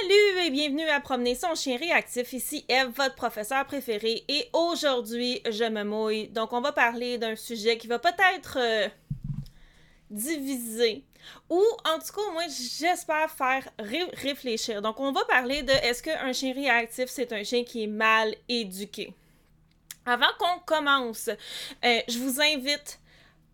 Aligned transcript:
Salut 0.00 0.46
et 0.46 0.50
bienvenue 0.50 0.88
à 0.88 1.00
Promener 1.00 1.34
son 1.34 1.54
chien 1.54 1.76
réactif. 1.76 2.32
Ici 2.32 2.64
Eve, 2.68 2.90
votre 2.96 3.14
professeur 3.14 3.66
préféré. 3.66 4.24
Et 4.28 4.48
aujourd'hui, 4.52 5.42
je 5.50 5.64
me 5.64 5.82
mouille. 5.82 6.28
Donc, 6.28 6.52
on 6.52 6.60
va 6.60 6.72
parler 6.72 7.18
d'un 7.18 7.36
sujet 7.36 7.76
qui 7.76 7.86
va 7.86 7.98
peut-être 7.98 8.56
euh, 8.58 8.88
diviser. 10.08 11.04
Ou, 11.50 11.62
en 11.84 11.98
tout 11.98 12.12
cas, 12.14 12.32
moi, 12.32 12.44
j'espère 12.48 13.30
faire 13.30 13.68
réfléchir. 13.78 14.80
Donc, 14.80 15.00
on 15.00 15.12
va 15.12 15.24
parler 15.24 15.62
de 15.62 15.72
est-ce 15.72 16.02
qu'un 16.02 16.32
chien 16.32 16.54
réactif, 16.54 17.06
c'est 17.08 17.32
un 17.32 17.42
chien 17.42 17.64
qui 17.64 17.84
est 17.84 17.88
mal 17.88 18.34
éduqué. 18.48 19.12
Avant 20.06 20.30
qu'on 20.38 20.60
commence, 20.64 21.28
euh, 21.28 22.00
je 22.08 22.18
vous 22.18 22.40
invite 22.40 22.99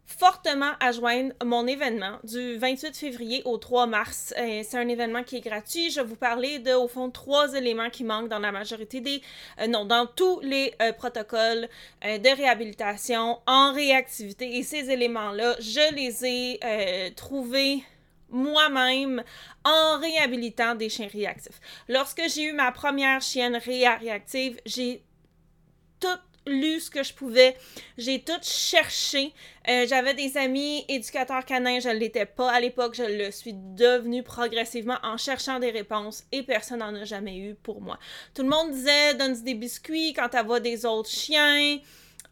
fortement 0.07 0.73
à 0.81 0.93
joindre 0.93 1.35
mon 1.45 1.67
événement 1.67 2.19
du 2.23 2.57
28 2.57 2.97
février 2.97 3.43
au 3.45 3.59
3 3.59 3.87
mars. 3.87 4.33
Euh, 4.39 4.63
c'est 4.65 4.79
un 4.79 4.89
événement 4.89 5.25
qui 5.25 5.37
est 5.37 5.41
gratuit. 5.41 5.91
Je 5.91 6.01
vais 6.01 6.07
vous 6.07 6.17
parler 6.17 6.61
de, 6.61 6.73
au 6.73 6.89
fond, 6.89 7.11
trois 7.11 7.55
éléments 7.55 7.91
qui 7.91 8.05
manquent 8.05 8.29
dans 8.29 8.39
la 8.39 8.53
majorité 8.53 9.01
des, 9.01 9.21
euh, 9.61 9.67
non, 9.67 9.85
dans 9.85 10.07
tous 10.07 10.41
les 10.41 10.73
euh, 10.81 10.93
protocoles 10.93 11.69
de 12.03 12.37
réhabilitation 12.37 13.41
en 13.47 13.73
réactivité. 13.73 14.57
Et 14.57 14.63
ces 14.63 14.91
éléments-là, 14.91 15.57
je 15.59 15.95
les 15.95 16.25
ai 16.25 17.13
trouvés 17.15 17.83
moi-même 18.31 19.23
en 19.65 19.99
réhabilitant 19.99 20.75
des 20.75 20.89
chiens 20.89 21.09
réactifs. 21.09 21.61
Lorsque 21.89 22.23
j'ai 22.29 22.45
eu 22.45 22.53
ma 22.53 22.71
première 22.73 23.21
chienne 23.21 23.57
réactive, 23.57 24.61
j'ai 24.67 25.03
tout 26.01 26.09
lu 26.47 26.81
ce 26.81 26.91
que 26.91 27.03
je 27.03 27.13
pouvais. 27.13 27.57
J'ai 27.99 28.23
tout 28.23 28.41
cherché. 28.43 29.33
Euh, 29.69 29.87
j'avais 29.89 30.15
des 30.15 30.37
amis 30.37 30.85
éducateurs 30.89 31.45
canins, 31.45 31.81
je 31.81 31.89
ne 31.89 31.95
l'étais 31.95 32.27
pas 32.27 32.51
à 32.51 32.61
l'époque, 32.61 32.95
je 32.95 33.03
le 33.03 33.31
suis 33.31 33.55
devenu 33.55 34.23
progressivement 34.23 34.99
en 35.03 35.17
cherchant 35.17 35.59
des 35.59 35.71
réponses 35.71 36.23
et 36.31 36.43
personne 36.43 36.79
n'en 36.79 36.95
a 36.95 37.05
jamais 37.05 37.37
eu 37.37 37.55
pour 37.55 37.81
moi. 37.81 37.99
Tout 38.35 38.43
le 38.43 38.49
monde 38.49 38.73
disait 38.73 39.15
donne 39.15 39.43
des 39.43 39.55
biscuits 39.55 40.13
quand 40.13 40.29
tu 40.29 40.45
vois 40.45 40.61
des 40.61 40.87
autres 40.87 41.11
chiens 41.11 41.81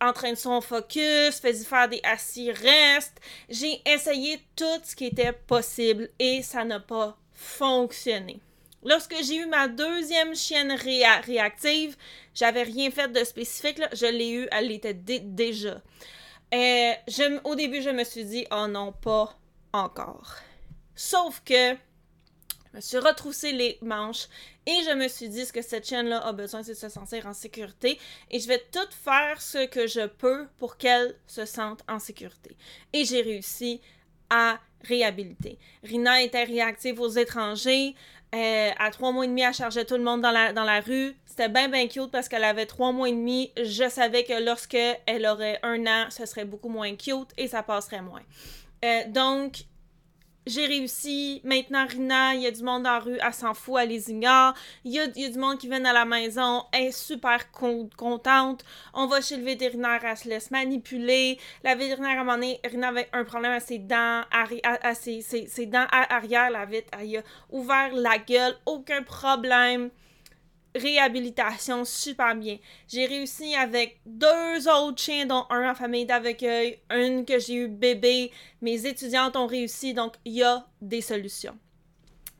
entraîne 0.00 0.36
son 0.36 0.61
focus, 0.61 1.41
fais-y 1.41 1.64
faire 1.64 1.89
des 1.89 2.00
assis 2.05 2.50
restes. 2.50 3.20
J'ai 3.48 3.80
essayé 3.86 4.41
tout 4.56 4.80
ce 4.83 4.94
qui 4.94 5.06
était 5.06 5.33
possible 5.33 6.11
et 6.19 6.42
ça 6.42 6.64
n'a 6.64 6.80
pas 6.80 7.17
fonctionné. 7.33 8.41
Lorsque 8.84 9.14
j'ai 9.22 9.36
eu 9.36 9.46
ma 9.46 9.68
deuxième 9.68 10.34
chienne 10.36 10.72
réactive, 10.72 11.96
j'avais 12.34 12.62
rien 12.62 12.90
fait 12.90 13.08
de 13.08 13.24
spécifique. 13.24 13.80
Je 13.92 14.06
l'ai 14.06 14.30
eu, 14.30 14.48
elle 14.52 14.68
l'était 14.68 14.94
déjà. 14.94 15.80
Euh, 16.52 16.92
au 17.44 17.55
début, 17.55 17.82
je 17.82 17.90
me 17.90 18.05
suis 18.05 18.24
dit, 18.24 18.46
oh 18.52 18.66
non, 18.68 18.92
pas 18.92 19.36
encore. 19.72 20.36
Sauf 20.94 21.42
que 21.44 21.72
je 21.72 22.77
me 22.77 22.80
suis 22.80 22.98
retroussé 22.98 23.52
les 23.52 23.78
manches 23.82 24.28
et 24.66 24.82
je 24.84 24.94
me 24.94 25.08
suis 25.08 25.28
dit 25.28 25.46
ce 25.46 25.52
que 25.52 25.62
cette 25.62 25.86
chienne-là 25.86 26.18
a 26.18 26.32
besoin, 26.32 26.62
c'est 26.62 26.72
de 26.72 26.77
se 26.77 26.88
sentir 26.88 27.27
en 27.27 27.32
sécurité. 27.32 27.98
Et 28.30 28.38
je 28.38 28.48
vais 28.48 28.62
tout 28.72 28.90
faire 29.05 29.40
ce 29.40 29.66
que 29.66 29.86
je 29.86 30.06
peux 30.06 30.46
pour 30.58 30.77
qu'elle 30.77 31.16
se 31.27 31.44
sente 31.44 31.82
en 31.88 31.98
sécurité. 31.98 32.56
Et 32.92 33.05
j'ai 33.05 33.22
réussi 33.22 33.80
à 34.30 34.60
réhabiliter. 34.82 35.58
Rina 35.82 36.22
était 36.22 36.44
réactive 36.44 37.00
aux 37.00 37.08
étrangers. 37.08 37.94
Euh, 38.34 38.70
à 38.78 38.90
trois 38.90 39.12
mois 39.12 39.24
et 39.24 39.28
demi, 39.28 39.42
elle 39.42 39.54
chargeait 39.54 39.84
tout 39.84 39.96
le 39.96 40.02
monde 40.02 40.20
dans 40.20 40.32
la, 40.32 40.52
dans 40.52 40.64
la 40.64 40.80
rue. 40.80 41.14
C'était 41.24 41.48
bien, 41.48 41.68
bien 41.68 41.86
cute 41.86 42.10
parce 42.10 42.28
qu'elle 42.28 42.44
avait 42.44 42.66
trois 42.66 42.90
mois 42.90 43.08
et 43.08 43.12
demi. 43.12 43.52
Je 43.56 43.88
savais 43.88 44.24
que 44.24 44.44
lorsque 44.44 44.77
elle 45.06 45.27
aurait 45.27 45.60
un 45.62 45.86
an, 45.86 46.06
ce 46.10 46.27
serait 46.27 46.44
beaucoup 46.44 46.68
moins 46.68 46.94
cute 46.96 47.30
et 47.36 47.46
ça 47.46 47.62
passerait 47.62 48.02
moins. 48.02 48.22
Euh, 48.84 49.02
donc, 49.08 49.64
j'ai 50.47 50.67
réussi. 50.67 51.41
Maintenant, 51.45 51.87
Rina, 51.87 52.34
il 52.34 52.42
y 52.42 52.47
a 52.47 52.50
du 52.50 52.62
monde 52.62 52.84
la 52.84 52.98
rue, 52.98 53.19
elle 53.20 53.33
s'en 53.33 53.55
fout, 53.55 53.77
elle 53.81 53.89
les 53.89 54.11
ignore. 54.11 54.55
Il 54.84 54.92
y 54.92 55.01
a, 55.01 55.06
du 55.06 55.39
monde 55.39 55.59
qui 55.59 55.69
vient 55.69 55.84
à 55.84 55.92
la 55.92 56.05
maison, 56.05 56.64
elle 56.73 56.84
est 56.84 56.92
super 56.92 57.51
contente. 57.51 58.64
On 58.92 59.06
va 59.06 59.20
chez 59.20 59.36
le 59.36 59.45
vétérinaire, 59.45 60.01
elle 60.05 60.17
se 60.17 60.28
laisse 60.28 60.51
manipuler. 60.51 61.39
La 61.63 61.74
vétérinaire, 61.74 62.18
à 62.18 62.20
un 62.20 62.24
moment 62.24 62.35
donné, 62.35 62.61
Rina 62.64 62.89
avait 62.89 63.08
un 63.13 63.24
problème 63.24 63.52
à 63.52 63.61
ses 63.61 63.79
dents, 63.79 64.23
à, 64.30 64.95
ses, 64.95 65.67
dents 65.67 65.86
arrière, 65.91 66.51
la 66.51 66.64
vite, 66.64 66.86
elle 66.98 67.18
a 67.18 67.23
ouvert 67.51 67.95
la 67.95 68.18
gueule, 68.18 68.57
aucun 68.67 69.02
problème 69.02 69.91
réhabilitation 70.74 71.85
super 71.85 72.35
bien. 72.35 72.58
J'ai 72.89 73.07
réussi 73.07 73.55
avec 73.55 74.01
deux 74.07 74.68
autres 74.68 75.01
chiens, 75.01 75.27
dont 75.27 75.45
un 75.51 75.70
en 75.70 75.74
famille 75.74 76.07
d'accueil, 76.07 76.80
une 76.90 77.24
que 77.24 77.39
j'ai 77.39 77.55
eu 77.55 77.68
bébé. 77.68 78.33
Mes 78.61 78.86
étudiantes 78.86 79.36
ont 79.36 79.46
réussi, 79.46 79.95
donc 79.95 80.14
il 80.24 80.35
y 80.35 80.42
a 80.42 80.67
des 80.80 81.01
solutions. 81.01 81.57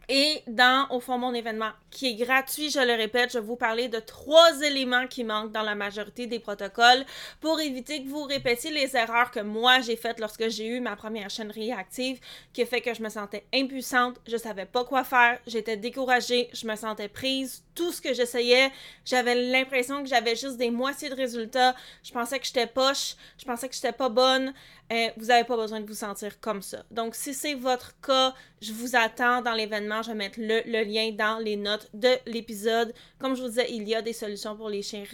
Et 0.09 0.43
dans, 0.47 0.87
au 0.91 1.01
fond, 1.01 1.19
mon 1.19 1.33
événement, 1.33 1.71
qui 1.95 2.09
est 2.09 2.15
gratuit, 2.17 2.71
je 2.71 2.81
le 2.81 2.93
répète, 2.95 3.33
je 3.33 3.39
vais 3.39 3.45
vous 3.45 3.57
parler 3.57 3.89
de 3.89 4.01
trois 4.01 4.61
éléments 4.63 5.07
qui 5.07 5.23
manquent 5.23 5.53
dans 5.53 5.63
la 5.63 5.77
majorité 5.77 6.27
des 6.27 6.41
protocoles 6.41 7.07
pour 7.41 7.61
éviter 7.61 8.03
que 8.03 8.09
vous 8.09 8.25
répétiez 8.25 8.73
les 8.73 8.97
erreurs 8.97 9.31
que 9.31 9.41
moi 9.41 9.81
j'ai 9.81 9.97
faites 9.97 10.19
lorsque 10.19 10.49
j'ai 10.49 10.67
eu 10.67 10.81
ma 10.81 10.97
première 10.97 11.31
chaîne 11.31 11.53
réactive, 11.53 12.19
qui 12.53 12.67
fait 12.67 12.81
que 12.81 12.93
je 12.93 13.03
me 13.03 13.09
sentais 13.09 13.47
impuissante, 13.55 14.17
je 14.27 14.37
savais 14.37 14.67
pas 14.67 14.85
quoi 14.85 15.05
faire, 15.05 15.39
j'étais 15.47 15.77
découragée, 15.77 16.51
je 16.53 16.67
me 16.67 16.75
sentais 16.75 17.09
prise, 17.09 17.63
tout 17.77 17.93
ce 17.93 18.03
que 18.03 18.13
j'essayais, 18.13 18.71
j'avais 19.05 19.37
l'impression 19.37 20.03
que 20.03 20.09
j'avais 20.09 20.35
juste 20.35 20.57
des 20.57 20.71
moitiés 20.71 21.11
de 21.11 21.15
résultats, 21.15 21.75
je 22.03 22.13
pensais 22.13 22.41
que 22.41 22.47
j'étais 22.47 22.67
poche, 22.67 23.15
je 23.39 23.45
pensais 23.45 23.69
que 23.69 23.75
j'étais 23.75 23.93
pas 23.93 24.09
bonne, 24.09 24.53
euh, 24.93 25.09
vous 25.17 25.27
n'avez 25.27 25.45
pas 25.45 25.57
besoin 25.57 25.81
de 25.81 25.87
vous 25.87 25.95
sentir 25.95 26.41
comme 26.41 26.61
ça. 26.61 26.85
Donc, 26.91 27.15
si 27.15 27.33
c'est 27.33 27.55
votre 27.55 27.99
cas, 28.01 28.35
je 28.61 28.73
vous 28.73 28.97
attends 28.97 29.43
dans 29.43 29.53
l'événement. 29.53 30.03
Je 30.03 30.09
vais 30.09 30.15
mettre 30.15 30.39
le, 30.41 30.85
lien 30.85 31.11
dans 31.13 31.39
les 31.39 31.57
notes 31.57 31.84
de 31.93 32.11
l'épisode. 32.27 32.95
Comme 33.19 33.35
je 33.35 33.43
vous 33.43 33.49
disais, 33.49 33.71
il 33.71 33.89
y 33.89 33.95
a 33.95 34.03
des 34.03 34.13
solutions 34.13 34.57
pour 34.57 34.69
les 34.69 34.83
chiens 34.83 35.05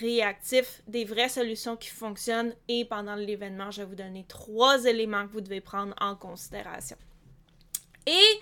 réactifs, 0.00 0.82
des 0.86 1.04
vraies 1.04 1.28
solutions 1.28 1.76
qui 1.76 1.88
fonctionnent. 1.88 2.54
Et 2.68 2.84
pendant 2.84 3.14
l'événement, 3.14 3.70
je 3.70 3.82
vais 3.82 3.88
vous 3.88 3.94
donner 3.94 4.24
trois 4.28 4.84
éléments 4.84 5.26
que 5.26 5.32
vous 5.32 5.40
devez 5.40 5.60
prendre 5.60 5.94
en 6.00 6.16
considération. 6.16 6.96
Et 8.06 8.40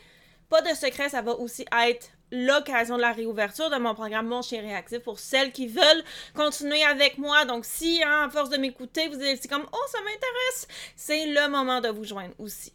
pas 0.49 0.63
de 0.63 0.75
secret, 0.75 1.09
ça 1.09 1.23
va 1.23 1.33
aussi 1.33 1.65
être 1.87 2.11
l'occasion 2.33 2.97
de 2.97 3.03
la 3.03 3.13
réouverture 3.13 3.71
de 3.71 3.77
mon 3.77 3.95
programme 3.95 4.27
Mon 4.27 4.43
Chien 4.43 4.63
Réactif 4.63 5.01
pour 5.01 5.19
celles 5.19 5.53
qui 5.53 5.67
veulent 5.67 6.03
continuer 6.35 6.83
avec 6.83 7.19
moi. 7.19 7.45
Donc, 7.45 7.65
si, 7.65 8.03
hein, 8.03 8.25
à 8.27 8.31
force 8.31 8.49
de 8.49 8.57
m'écouter, 8.57 9.09
vous 9.09 9.21
êtes 9.23 9.49
comme 9.49 9.67
Oh, 9.71 9.87
ça 9.89 9.99
m'intéresse, 10.01 10.69
c'est 10.97 11.27
le 11.27 11.49
moment 11.49 11.81
de 11.81 11.89
vous 11.89 12.05
joindre 12.05 12.35
aussi. 12.39 12.73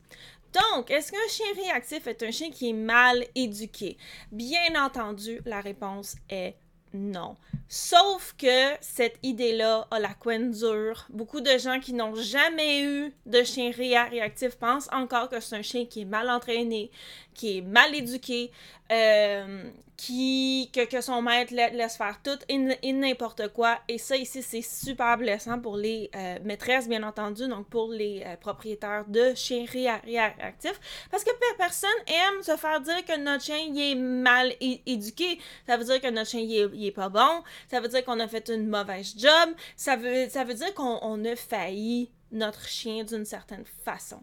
Donc, 0.53 0.91
est-ce 0.91 1.11
qu'un 1.11 1.27
chien 1.29 1.45
réactif 1.55 2.07
est 2.07 2.23
un 2.23 2.31
chien 2.31 2.49
qui 2.49 2.69
est 2.69 2.73
mal 2.73 3.25
éduqué? 3.35 3.97
Bien 4.31 4.83
entendu, 4.83 5.41
la 5.45 5.61
réponse 5.61 6.15
est 6.29 6.55
non. 6.93 7.35
Sauf 7.69 8.33
que 8.37 8.75
cette 8.81 9.19
idée-là 9.23 9.87
a 9.91 9.99
la 9.99 10.13
couenne 10.13 10.51
dure. 10.51 11.05
Beaucoup 11.09 11.41
de 11.41 11.57
gens 11.57 11.79
qui 11.79 11.93
n'ont 11.93 12.15
jamais 12.15 12.81
eu 12.81 13.13
de 13.25 13.43
chien 13.43 13.71
réactif 13.71 14.55
pensent 14.55 14.89
encore 14.91 15.29
que 15.29 15.39
c'est 15.39 15.55
un 15.55 15.61
chien 15.61 15.85
qui 15.85 16.01
est 16.01 16.05
mal 16.05 16.29
entraîné, 16.29 16.91
qui 17.33 17.57
est 17.57 17.61
mal 17.61 17.93
éduqué, 17.93 18.51
euh, 18.91 19.69
qui, 19.97 20.71
que, 20.71 21.01
son 21.01 21.23
maître 21.23 21.53
laisse 21.53 21.97
faire 21.97 22.19
tout 22.23 22.37
et, 22.47 22.93
n'importe 22.93 23.47
quoi. 23.51 23.79
Et 23.87 23.97
ça, 23.97 24.15
ici, 24.15 24.43
c'est 24.43 24.61
super 24.61 25.17
blessant 25.17 25.59
pour 25.59 25.75
les 25.75 26.09
euh, 26.15 26.37
maîtresses, 26.43 26.87
bien 26.87 27.01
entendu, 27.01 27.47
donc 27.47 27.67
pour 27.67 27.91
les 27.91 28.23
euh, 28.25 28.35
propriétaires 28.37 29.05
de 29.07 29.33
chiens 29.33 29.65
réactifs. 29.65 30.79
Parce 31.09 31.23
que 31.23 31.31
personne 31.57 31.89
aime 32.05 32.43
se 32.43 32.55
faire 32.55 32.79
dire 32.79 33.03
que 33.05 33.17
notre 33.17 33.43
chien 33.43 33.57
est 33.75 33.95
mal 33.95 34.53
éduqué. 34.85 35.39
Ça 35.65 35.77
veut 35.77 35.83
dire 35.83 35.99
que 35.99 36.11
notre 36.11 36.29
chien 36.29 36.41
est, 36.41 36.67
pas 36.91 37.09
bon. 37.09 37.43
Ça 37.69 37.79
veut 37.79 37.87
dire 37.87 38.03
qu'on 38.05 38.19
a 38.19 38.27
fait 38.27 38.49
une 38.49 38.67
mauvaise 38.67 39.13
job. 39.17 39.49
Ça 39.75 39.95
veut, 39.95 40.29
ça 40.29 40.43
veut 40.43 40.53
dire 40.53 40.73
qu'on 40.73 41.25
a 41.25 41.35
failli 41.35 42.11
notre 42.31 42.67
chien 42.67 43.03
d'une 43.03 43.25
certaine 43.25 43.65
façon. 43.83 44.21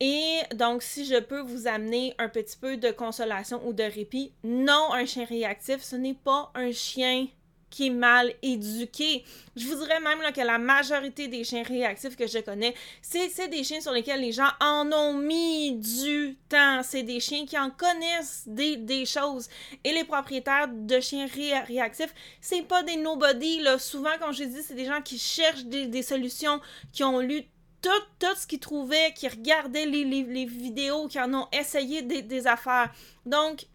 Et 0.00 0.40
donc, 0.54 0.82
si 0.82 1.04
je 1.04 1.18
peux 1.18 1.40
vous 1.40 1.66
amener 1.66 2.14
un 2.18 2.28
petit 2.28 2.56
peu 2.56 2.76
de 2.76 2.90
consolation 2.90 3.66
ou 3.66 3.72
de 3.72 3.82
répit, 3.82 4.32
non, 4.44 4.92
un 4.92 5.04
chien 5.04 5.24
réactif, 5.24 5.82
ce 5.82 5.96
n'est 5.96 6.14
pas 6.14 6.52
un 6.54 6.70
chien 6.70 7.26
qui 7.70 7.88
est 7.88 7.90
mal 7.90 8.32
éduqué. 8.42 9.24
Je 9.56 9.66
vous 9.66 9.74
dirais 9.76 10.00
même 10.00 10.20
que 10.32 10.40
la 10.40 10.58
majorité 10.58 11.28
des 11.28 11.44
chiens 11.44 11.62
réactifs 11.62 12.16
que 12.16 12.26
je 12.26 12.38
connais, 12.38 12.74
c'est 13.02 13.48
des 13.48 13.64
chiens 13.64 13.80
sur 13.80 13.92
lesquels 13.92 14.20
les 14.20 14.32
gens 14.32 14.50
en 14.60 14.90
ont 14.92 15.14
mis 15.14 15.72
du 15.72 16.36
temps. 16.48 16.82
C'est 16.82 17.02
des 17.02 17.20
chiens 17.20 17.46
qui 17.46 17.58
en 17.58 17.70
connaissent 17.70 18.44
des, 18.46 19.04
choses. 19.04 19.48
Et 19.84 19.92
les 19.92 20.04
propriétaires 20.04 20.68
de 20.68 21.00
chiens 21.00 21.26
réactifs, 21.26 22.14
c'est 22.40 22.62
pas 22.62 22.82
des 22.82 22.96
nobody. 22.96 23.60
Souvent, 23.78 24.16
comme 24.20 24.32
je 24.32 24.44
dis, 24.44 24.62
c'est 24.62 24.74
des 24.74 24.86
gens 24.86 25.02
qui 25.02 25.18
cherchent 25.18 25.64
des, 25.64 25.86
des 25.86 26.02
solutions, 26.02 26.60
qui 26.92 27.04
ont 27.04 27.20
lu 27.20 27.44
tout, 27.80 27.90
tout 28.18 28.34
ce 28.36 28.46
qu'ils 28.46 28.60
trouvaient, 28.60 29.12
qui 29.14 29.28
regardaient 29.28 29.86
les, 29.86 30.04
les, 30.04 30.44
vidéos, 30.44 31.08
qui 31.08 31.20
en 31.20 31.32
ont 31.34 31.48
essayé 31.52 32.02
des, 32.02 32.46
affaires. 32.46 32.92
Donc, 33.26 33.66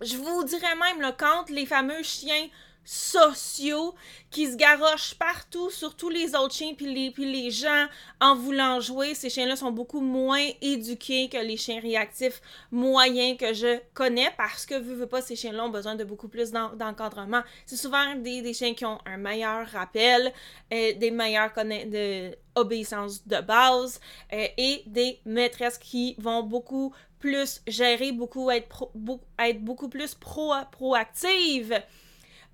je 0.00 0.16
vous 0.16 0.44
dirais 0.44 0.76
même, 0.76 1.00
là, 1.00 1.14
quand 1.16 1.48
les 1.50 1.66
fameux 1.66 2.02
chiens 2.02 2.48
sociaux 2.90 3.94
qui 4.32 4.50
se 4.50 4.56
garochent 4.56 5.14
partout 5.14 5.70
sur 5.70 5.94
tous 5.94 6.08
les 6.08 6.34
autres 6.34 6.54
chiens, 6.54 6.74
puis 6.76 6.92
les, 6.92 7.12
puis 7.12 7.30
les 7.30 7.52
gens, 7.52 7.86
en 8.20 8.34
voulant 8.34 8.80
jouer, 8.80 9.14
ces 9.14 9.30
chiens-là 9.30 9.54
sont 9.54 9.70
beaucoup 9.70 10.00
moins 10.00 10.44
éduqués 10.60 11.28
que 11.28 11.36
les 11.36 11.56
chiens 11.56 11.78
réactifs 11.80 12.42
moyens 12.72 13.38
que 13.38 13.54
je 13.54 13.78
connais 13.94 14.32
parce 14.36 14.66
que, 14.66 14.74
vu, 14.76 14.96
vu 14.96 15.06
pas, 15.06 15.22
ces 15.22 15.36
chiens-là 15.36 15.66
ont 15.66 15.70
besoin 15.70 15.94
de 15.94 16.02
beaucoup 16.02 16.26
plus 16.26 16.50
d'encadrement. 16.50 17.42
C'est 17.64 17.76
souvent 17.76 18.16
des, 18.16 18.42
des, 18.42 18.54
chiens 18.54 18.74
qui 18.74 18.84
ont 18.84 18.98
un 19.06 19.18
meilleur 19.18 19.68
rappel, 19.68 20.32
euh, 20.72 20.92
des 20.94 21.12
meilleures 21.12 21.52
de 21.54 22.34
obéissance 22.56 23.24
de 23.24 23.40
base 23.40 24.00
euh, 24.32 24.48
et 24.58 24.82
des 24.86 25.20
maîtresses 25.24 25.78
qui 25.78 26.16
vont 26.18 26.42
beaucoup 26.42 26.92
plus 27.20 27.62
gérer, 27.68 28.10
beaucoup 28.10 28.50
être, 28.50 28.90
être 29.38 29.60
beaucoup 29.60 29.88
plus 29.88 30.16
pro. 30.16 30.54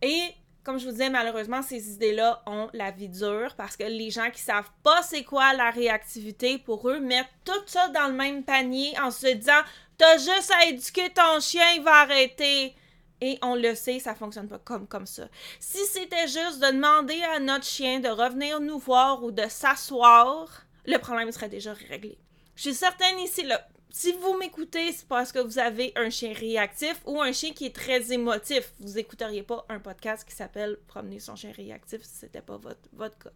Et 0.02 0.34
comme 0.66 0.78
je 0.78 0.86
vous 0.86 0.90
disais, 0.90 1.10
malheureusement, 1.10 1.62
ces 1.62 1.92
idées-là 1.92 2.42
ont 2.46 2.68
la 2.72 2.90
vie 2.90 3.08
dure 3.08 3.54
parce 3.56 3.76
que 3.76 3.84
les 3.84 4.10
gens 4.10 4.30
qui 4.32 4.40
savent 4.40 4.70
pas 4.82 5.00
c'est 5.02 5.22
quoi 5.22 5.52
la 5.52 5.70
réactivité, 5.70 6.58
pour 6.58 6.88
eux, 6.90 6.98
mettent 6.98 7.26
tout 7.44 7.52
ça 7.66 7.88
dans 7.90 8.08
le 8.08 8.14
même 8.14 8.42
panier 8.42 8.98
en 8.98 9.12
se 9.12 9.28
disant 9.28 9.62
T'as 9.96 10.18
juste 10.18 10.52
à 10.60 10.66
éduquer 10.66 11.10
ton 11.10 11.40
chien, 11.40 11.64
il 11.76 11.82
va 11.82 12.00
arrêter. 12.00 12.74
Et 13.20 13.38
on 13.42 13.54
le 13.54 13.74
sait, 13.74 13.98
ça 13.98 14.14
fonctionne 14.14 14.48
pas 14.48 14.58
comme, 14.58 14.86
comme 14.86 15.06
ça. 15.06 15.28
Si 15.58 15.78
c'était 15.86 16.26
juste 16.26 16.58
de 16.60 16.72
demander 16.72 17.22
à 17.34 17.38
notre 17.38 17.64
chien 17.64 18.00
de 18.00 18.08
revenir 18.08 18.60
nous 18.60 18.78
voir 18.78 19.24
ou 19.24 19.30
de 19.30 19.44
s'asseoir, 19.48 20.66
le 20.84 20.98
problème 20.98 21.32
serait 21.32 21.48
déjà 21.48 21.72
réglé. 21.72 22.18
Je 22.56 22.62
suis 22.62 22.74
certaine 22.74 23.18
ici, 23.20 23.44
là, 23.44 23.66
si 23.96 24.12
vous 24.12 24.36
m'écoutez, 24.36 24.92
c'est 24.92 25.08
parce 25.08 25.32
que 25.32 25.38
vous 25.38 25.58
avez 25.58 25.94
un 25.96 26.10
chien 26.10 26.34
réactif 26.34 27.00
ou 27.06 27.22
un 27.22 27.32
chien 27.32 27.52
qui 27.52 27.64
est 27.64 27.74
très 27.74 28.12
émotif. 28.12 28.74
Vous 28.78 28.98
écouteriez 28.98 29.42
pas 29.42 29.64
un 29.70 29.78
podcast 29.78 30.28
qui 30.28 30.34
s'appelle 30.34 30.76
Promener 30.86 31.18
son 31.18 31.34
chien 31.34 31.50
réactif 31.56 32.02
si 32.02 32.14
c'était 32.20 32.42
pas 32.42 32.58
votre, 32.58 32.90
votre 32.92 33.16
cas. 33.18 33.30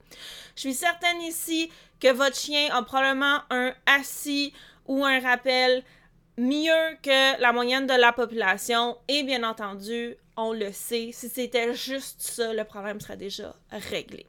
Je 0.57 0.61
suis 0.61 0.75
certaine 0.75 1.23
ici 1.23 1.73
que 1.99 2.12
votre 2.12 2.37
chien 2.37 2.69
a 2.75 2.83
probablement 2.83 3.39
un 3.49 3.73
assis 3.87 4.53
ou 4.87 5.03
un 5.03 5.19
rappel 5.21 5.83
mieux 6.37 6.95
que 7.03 7.41
la 7.41 7.55
moyenne 7.55 7.87
de 7.87 7.99
la 7.99 8.13
population 8.13 8.99
et 9.09 9.23
bien 9.23 9.45
entendu, 9.45 10.15
on 10.37 10.53
le 10.53 10.73
sait, 10.73 11.09
si 11.15 11.31
c'était 11.31 11.73
juste 11.73 12.21
ça, 12.21 12.53
le 12.53 12.65
problème 12.65 13.01
serait 13.01 13.17
déjà 13.17 13.56
réglé. 13.71 14.27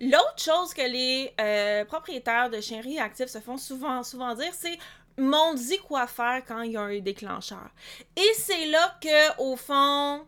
L'autre 0.00 0.38
chose 0.38 0.72
que 0.72 0.82
les 0.82 1.32
euh, 1.40 1.84
propriétaires 1.84 2.48
de 2.48 2.60
chiens 2.60 2.80
réactifs 2.80 3.28
se 3.28 3.38
font 3.38 3.58
souvent, 3.58 4.02
souvent 4.02 4.34
dire, 4.34 4.52
c'est 4.52 4.78
m'ont 5.18 5.54
dit 5.54 5.78
quoi 5.78 6.06
faire 6.06 6.42
quand 6.46 6.62
il 6.62 6.72
y 6.72 6.76
a 6.76 6.82
un 6.82 6.98
déclencheur. 7.00 7.68
Et 8.16 8.32
c'est 8.34 8.66
là 8.66 8.98
que, 9.02 9.42
au 9.42 9.56
fond, 9.56 10.24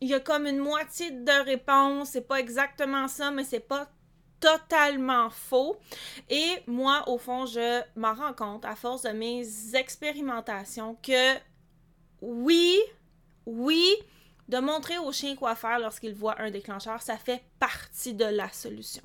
il 0.00 0.08
y 0.08 0.14
a 0.14 0.20
comme 0.20 0.46
une 0.46 0.58
moitié 0.58 1.10
de 1.12 1.44
réponse. 1.44 2.10
C'est 2.10 2.26
pas 2.26 2.40
exactement 2.40 3.06
ça, 3.06 3.30
mais 3.30 3.44
c'est 3.44 3.60
pas 3.60 3.88
totalement 4.40 5.30
faux. 5.30 5.76
Et 6.28 6.62
moi, 6.66 7.04
au 7.08 7.18
fond, 7.18 7.46
je 7.46 7.82
m'en 7.96 8.14
rends 8.14 8.34
compte 8.34 8.64
à 8.64 8.74
force 8.74 9.02
de 9.02 9.10
mes 9.10 9.46
expérimentations 9.74 10.96
que 11.02 11.38
oui, 12.20 12.80
oui, 13.46 13.94
de 14.48 14.58
montrer 14.58 14.98
au 14.98 15.12
chien 15.12 15.36
quoi 15.36 15.54
faire 15.54 15.78
lorsqu'il 15.78 16.14
voit 16.14 16.40
un 16.40 16.50
déclencheur, 16.50 17.00
ça 17.02 17.16
fait 17.16 17.42
partie 17.58 18.14
de 18.14 18.24
la 18.24 18.50
solution. 18.50 19.02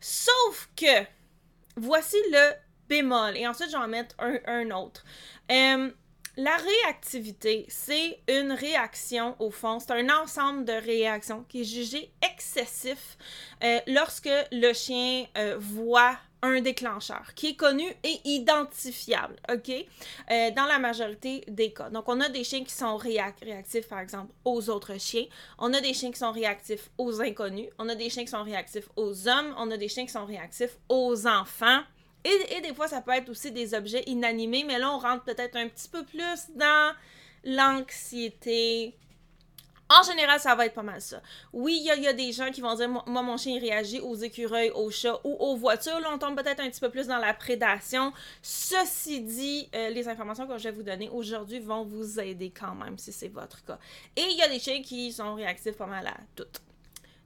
Sauf 0.00 0.68
que, 0.76 1.04
voici 1.76 2.16
le 2.30 2.52
bémol, 2.88 3.36
et 3.36 3.46
ensuite 3.46 3.70
j'en 3.70 3.92
un, 3.92 4.38
un 4.46 4.70
autre. 4.70 5.04
Euh, 5.50 5.90
la 6.38 6.56
réactivité, 6.56 7.66
c'est 7.68 8.20
une 8.26 8.52
réaction 8.52 9.36
au 9.38 9.50
fond, 9.50 9.78
c'est 9.78 9.92
un 9.92 10.08
ensemble 10.08 10.64
de 10.64 10.72
réactions 10.72 11.44
qui 11.46 11.60
est 11.60 11.64
jugé 11.64 12.10
excessif 12.22 13.18
euh, 13.62 13.80
lorsque 13.86 14.30
le 14.50 14.72
chien 14.72 15.26
euh, 15.36 15.56
voit 15.58 16.16
un 16.42 16.60
déclencheur 16.60 17.34
qui 17.34 17.50
est 17.50 17.54
connu 17.54 17.84
et 18.02 18.20
identifiable, 18.24 19.36
OK? 19.50 19.70
Euh, 19.70 20.50
dans 20.50 20.66
la 20.66 20.78
majorité 20.78 21.44
des 21.48 21.72
cas. 21.72 21.88
Donc, 21.90 22.04
on 22.08 22.20
a 22.20 22.28
des 22.28 22.44
chiens 22.44 22.64
qui 22.64 22.74
sont 22.74 22.96
réactifs, 22.96 23.88
par 23.88 24.00
exemple, 24.00 24.32
aux 24.44 24.68
autres 24.68 24.98
chiens. 24.98 25.24
On 25.58 25.72
a 25.72 25.80
des 25.80 25.94
chiens 25.94 26.10
qui 26.10 26.18
sont 26.18 26.32
réactifs 26.32 26.90
aux 26.98 27.20
inconnus. 27.20 27.68
On 27.78 27.88
a 27.88 27.94
des 27.94 28.10
chiens 28.10 28.24
qui 28.24 28.30
sont 28.30 28.42
réactifs 28.42 28.88
aux 28.96 29.28
hommes. 29.28 29.54
On 29.56 29.70
a 29.70 29.76
des 29.76 29.88
chiens 29.88 30.04
qui 30.04 30.12
sont 30.12 30.26
réactifs 30.26 30.76
aux 30.88 31.26
enfants. 31.26 31.80
Et, 32.24 32.56
et 32.56 32.60
des 32.60 32.74
fois, 32.74 32.88
ça 32.88 33.00
peut 33.00 33.12
être 33.12 33.28
aussi 33.28 33.50
des 33.50 33.74
objets 33.74 34.02
inanimés, 34.06 34.64
mais 34.66 34.78
là, 34.78 34.92
on 34.92 34.98
rentre 34.98 35.24
peut-être 35.24 35.56
un 35.56 35.68
petit 35.68 35.88
peu 35.88 36.04
plus 36.04 36.50
dans 36.54 36.92
l'anxiété, 37.44 38.94
en 40.00 40.02
général, 40.02 40.40
ça 40.40 40.54
va 40.54 40.66
être 40.66 40.74
pas 40.74 40.82
mal 40.82 41.00
ça. 41.00 41.20
Oui, 41.52 41.82
il 41.84 42.02
y, 42.02 42.06
a 42.06 42.12
des 42.12 42.32
gens 42.32 42.50
qui 42.50 42.60
vont 42.60 42.74
dire 42.74 42.88
Moi, 42.88 43.22
mon 43.22 43.36
chien 43.36 43.58
réagit 43.60 44.00
aux 44.00 44.14
écureuils, 44.14 44.70
aux 44.70 44.90
chats 44.90 45.20
ou 45.24 45.36
aux 45.38 45.56
voitures. 45.56 46.00
Là, 46.00 46.10
on 46.12 46.18
tombe 46.18 46.36
peut-être 46.36 46.60
un 46.60 46.70
petit 46.70 46.80
peu 46.80 46.90
plus 46.90 47.06
dans 47.06 47.18
la 47.18 47.34
prédation. 47.34 48.12
Ceci 48.40 49.20
dit, 49.20 49.68
euh, 49.74 49.90
les 49.90 50.08
informations 50.08 50.46
que 50.46 50.56
je 50.58 50.64
vais 50.64 50.72
vous 50.72 50.82
donner 50.82 51.08
aujourd'hui 51.10 51.58
vont 51.58 51.84
vous 51.84 52.18
aider 52.20 52.50
quand 52.50 52.74
même 52.74 52.98
si 52.98 53.12
c'est 53.12 53.28
votre 53.28 53.64
cas. 53.64 53.78
Et 54.16 54.22
il 54.22 54.36
y 54.36 54.42
a 54.42 54.48
des 54.48 54.58
chiens 54.58 54.82
qui 54.82 55.12
sont 55.12 55.34
réactifs 55.34 55.76
pas 55.76 55.86
mal 55.86 56.06
à 56.06 56.16
tout. 56.34 56.44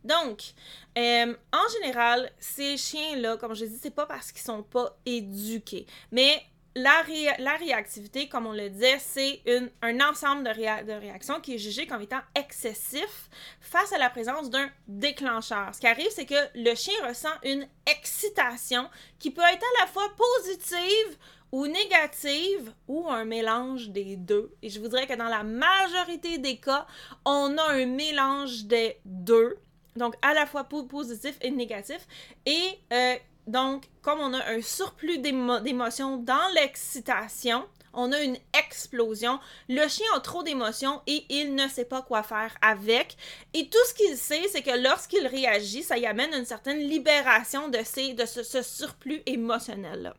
Donc, 0.05 0.55
euh, 0.97 1.35
en 1.53 1.69
général, 1.81 2.31
ces 2.39 2.77
chiens-là, 2.77 3.37
comme 3.37 3.55
je 3.55 3.65
dis, 3.65 3.79
c'est 3.81 3.91
pas 3.91 4.07
parce 4.07 4.31
qu'ils 4.31 4.43
sont 4.43 4.63
pas 4.63 4.97
éduqués. 5.05 5.87
Mais 6.13 6.43
la, 6.77 7.57
réactivité, 7.57 8.29
comme 8.29 8.47
on 8.47 8.53
le 8.53 8.69
disait, 8.69 8.99
c'est 8.99 9.41
un 9.83 10.01
ensemble 10.01 10.45
de, 10.45 11.01
réactions 11.01 11.41
qui 11.41 11.55
est 11.55 11.59
jugé 11.59 11.87
comme 11.87 12.03
étant 12.03 12.21
excessif 12.35 13.31
face 13.61 13.93
à 13.93 13.99
la 13.99 14.11
présence 14.11 14.51
d'un 14.51 14.69
déclencheur. 14.87 15.75
Ce 15.75 15.81
qui 15.81 15.87
arrive, 15.87 16.11
c'est 16.11 16.27
que 16.27 16.35
le 16.55 16.75
chien 16.75 16.95
ressent 17.07 17.33
une 17.45 17.67
excitation 17.87 18.89
qui 19.19 19.31
peut 19.31 19.43
être 19.43 19.65
à 19.65 19.81
la 19.81 19.87
fois 19.87 20.09
positive 20.17 21.17
ou 21.51 21.67
négative 21.67 22.73
ou 22.89 23.09
un 23.09 23.25
mélange 23.25 23.89
des 23.89 24.17
deux. 24.17 24.55
Et 24.63 24.69
je 24.69 24.79
voudrais 24.79 25.07
que 25.07 25.15
dans 25.15 25.29
la 25.29 25.45
majorité 25.45 26.37
des 26.37 26.59
cas, 26.59 26.87
on 27.25 27.57
a 27.57 27.73
un 27.73 27.87
mélange 27.87 28.65
des 28.65 28.99
deux. 29.07 29.57
Donc, 29.97 30.15
à 30.21 30.35
la 30.35 30.45
fois 30.45 30.65
positif 30.65 31.39
et 31.41 31.51
négatif. 31.51 32.07
Et 32.45 32.79
euh, 32.93 33.15
donc, 33.47 33.85
comme 34.03 34.21
on 34.21 34.35
a 34.35 34.45
un 34.51 34.61
surplus 34.61 35.19
d'émotions 35.19 36.17
dans 36.17 36.49
l'excitation, 36.55 37.65
on 37.93 38.13
a 38.13 38.21
une 38.21 38.37
explosion. 38.59 39.41
Le 39.69 39.89
chien 39.89 40.07
a 40.15 40.21
trop 40.21 40.43
d'émotions 40.43 41.01
et 41.07 41.25
il 41.31 41.55
ne 41.55 41.67
sait 41.69 41.85
pas 41.85 42.03
quoi 42.03 42.23
faire 42.23 42.57
avec. 42.61 43.17
Et 43.55 43.69
tout 43.69 43.79
ce 43.89 43.95
qu'il 43.95 44.17
sait, 44.17 44.47
c'est 44.53 44.63
que 44.63 44.83
lorsqu'il 44.83 45.27
réagit, 45.27 45.83
ça 45.83 45.97
y 45.97 46.07
amène 46.07 46.35
une 46.35 46.45
certaine 46.45 46.81
libération 46.81 47.69
de, 47.69 47.79
de 48.15 48.27
ce 48.27 48.63
surplus 48.63 49.23
émotionnel-là. 49.27 50.15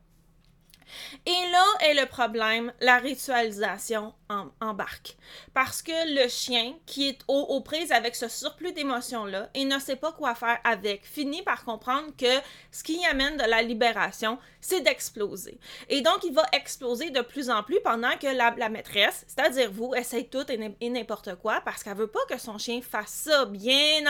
Et 1.26 1.52
là 1.52 1.66
est 1.82 1.94
le 1.94 2.06
problème, 2.06 2.74
la 2.82 2.98
ritualisation 2.98 4.14
en, 4.30 4.48
embarque. 4.62 5.18
Parce 5.54 5.82
que 5.82 6.22
le 6.22 6.28
chien, 6.28 6.76
qui 6.86 7.10
est 7.10 7.20
aux, 7.28 7.62
prises 7.62 7.92
avec 7.92 8.16
ce 8.16 8.28
surplus 8.28 8.74
d'émotions-là 8.74 9.50
et 9.54 9.66
ne 9.66 9.80
sait 9.80 9.96
pas 9.96 10.12
quoi 10.12 10.36
faire 10.36 10.60
avec, 10.64 11.06
finit 11.06 11.42
par 11.42 11.66
comprendre 11.66 12.16
que 12.18 12.42
ce 12.72 12.84
qui 12.84 13.04
amène 13.06 13.38
de 13.38 13.44
la 13.44 13.62
libération, 13.62 14.38
c'est 14.62 14.82
d'exploser. 14.82 15.60
Et 15.90 16.02
donc, 16.02 16.24
il 16.24 16.34
va 16.34 16.46
exploser 16.54 17.10
de 17.10 17.22
plus 17.22 17.50
en 17.50 17.64
plus 17.64 17.80
pendant 17.82 18.18
que 18.18 18.28
la, 18.28 18.70
maîtresse, 18.70 19.26
c'est-à-dire 19.28 19.72
vous, 19.72 19.94
essaye 19.96 20.30
tout 20.30 20.46
et 20.50 20.90
n'importe 20.90 21.36
quoi 21.36 21.62
parce 21.64 21.84
qu'elle 21.84 21.98
veut 21.98 22.08
pas 22.08 22.26
que 22.30 22.38
son 22.38 22.58
chien 22.58 22.82
fasse 22.82 23.10
ça, 23.10 23.46
bien, 23.46 24.04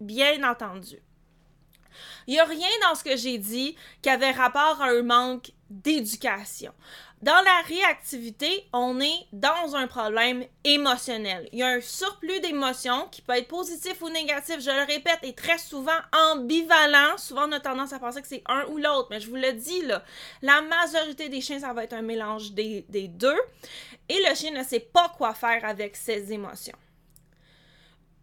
bien 0.00 0.50
entendu. 0.50 1.02
Il 2.26 2.34
n'y 2.34 2.40
a 2.40 2.44
rien 2.44 2.68
dans 2.82 2.94
ce 2.94 3.04
que 3.04 3.16
j'ai 3.16 3.38
dit 3.38 3.76
qui 4.02 4.08
avait 4.08 4.30
rapport 4.30 4.80
à 4.80 4.90
un 4.90 5.02
manque 5.02 5.50
d'éducation. 5.70 6.72
Dans 7.22 7.32
la 7.32 7.60
réactivité, 7.68 8.66
on 8.72 8.98
est 8.98 9.26
dans 9.32 9.76
un 9.76 9.86
problème 9.86 10.44
émotionnel. 10.64 11.50
Il 11.52 11.58
y 11.58 11.62
a 11.62 11.68
un 11.68 11.80
surplus 11.82 12.40
d'émotions 12.40 13.08
qui 13.10 13.20
peut 13.20 13.34
être 13.34 13.46
positif 13.46 14.00
ou 14.00 14.08
négatif, 14.08 14.60
je 14.60 14.70
le 14.70 14.86
répète, 14.86 15.18
et 15.22 15.34
très 15.34 15.58
souvent 15.58 15.98
ambivalent. 16.32 17.18
Souvent, 17.18 17.46
on 17.46 17.52
a 17.52 17.60
tendance 17.60 17.92
à 17.92 17.98
penser 17.98 18.22
que 18.22 18.28
c'est 18.28 18.42
un 18.46 18.64
ou 18.70 18.78
l'autre, 18.78 19.08
mais 19.10 19.20
je 19.20 19.28
vous 19.28 19.36
le 19.36 19.52
dis, 19.52 19.82
là, 19.82 20.02
la 20.40 20.62
majorité 20.62 21.28
des 21.28 21.42
chiens, 21.42 21.60
ça 21.60 21.74
va 21.74 21.84
être 21.84 21.92
un 21.92 22.02
mélange 22.02 22.52
des, 22.52 22.86
deux. 22.88 23.40
Et 24.08 24.18
le 24.26 24.34
chien 24.34 24.52
ne 24.52 24.64
sait 24.64 24.80
pas 24.80 25.12
quoi 25.16 25.34
faire 25.34 25.62
avec 25.66 25.96
ses 25.96 26.32
émotions. 26.32 26.78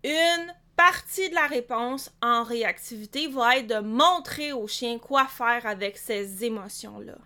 Une 0.04 0.56
partie 0.76 1.30
de 1.30 1.36
la 1.36 1.46
réponse 1.46 2.12
en 2.24 2.44
réactivité 2.44 3.28
va 3.28 3.58
être 3.58 3.68
de 3.68 3.80
montrer 3.80 4.54
au 4.54 4.68
chien 4.68 4.98
quoi 4.98 5.26
faire 5.26 5.68
avec 5.68 5.98
ces 5.98 6.44
émotions-là. 6.44 7.18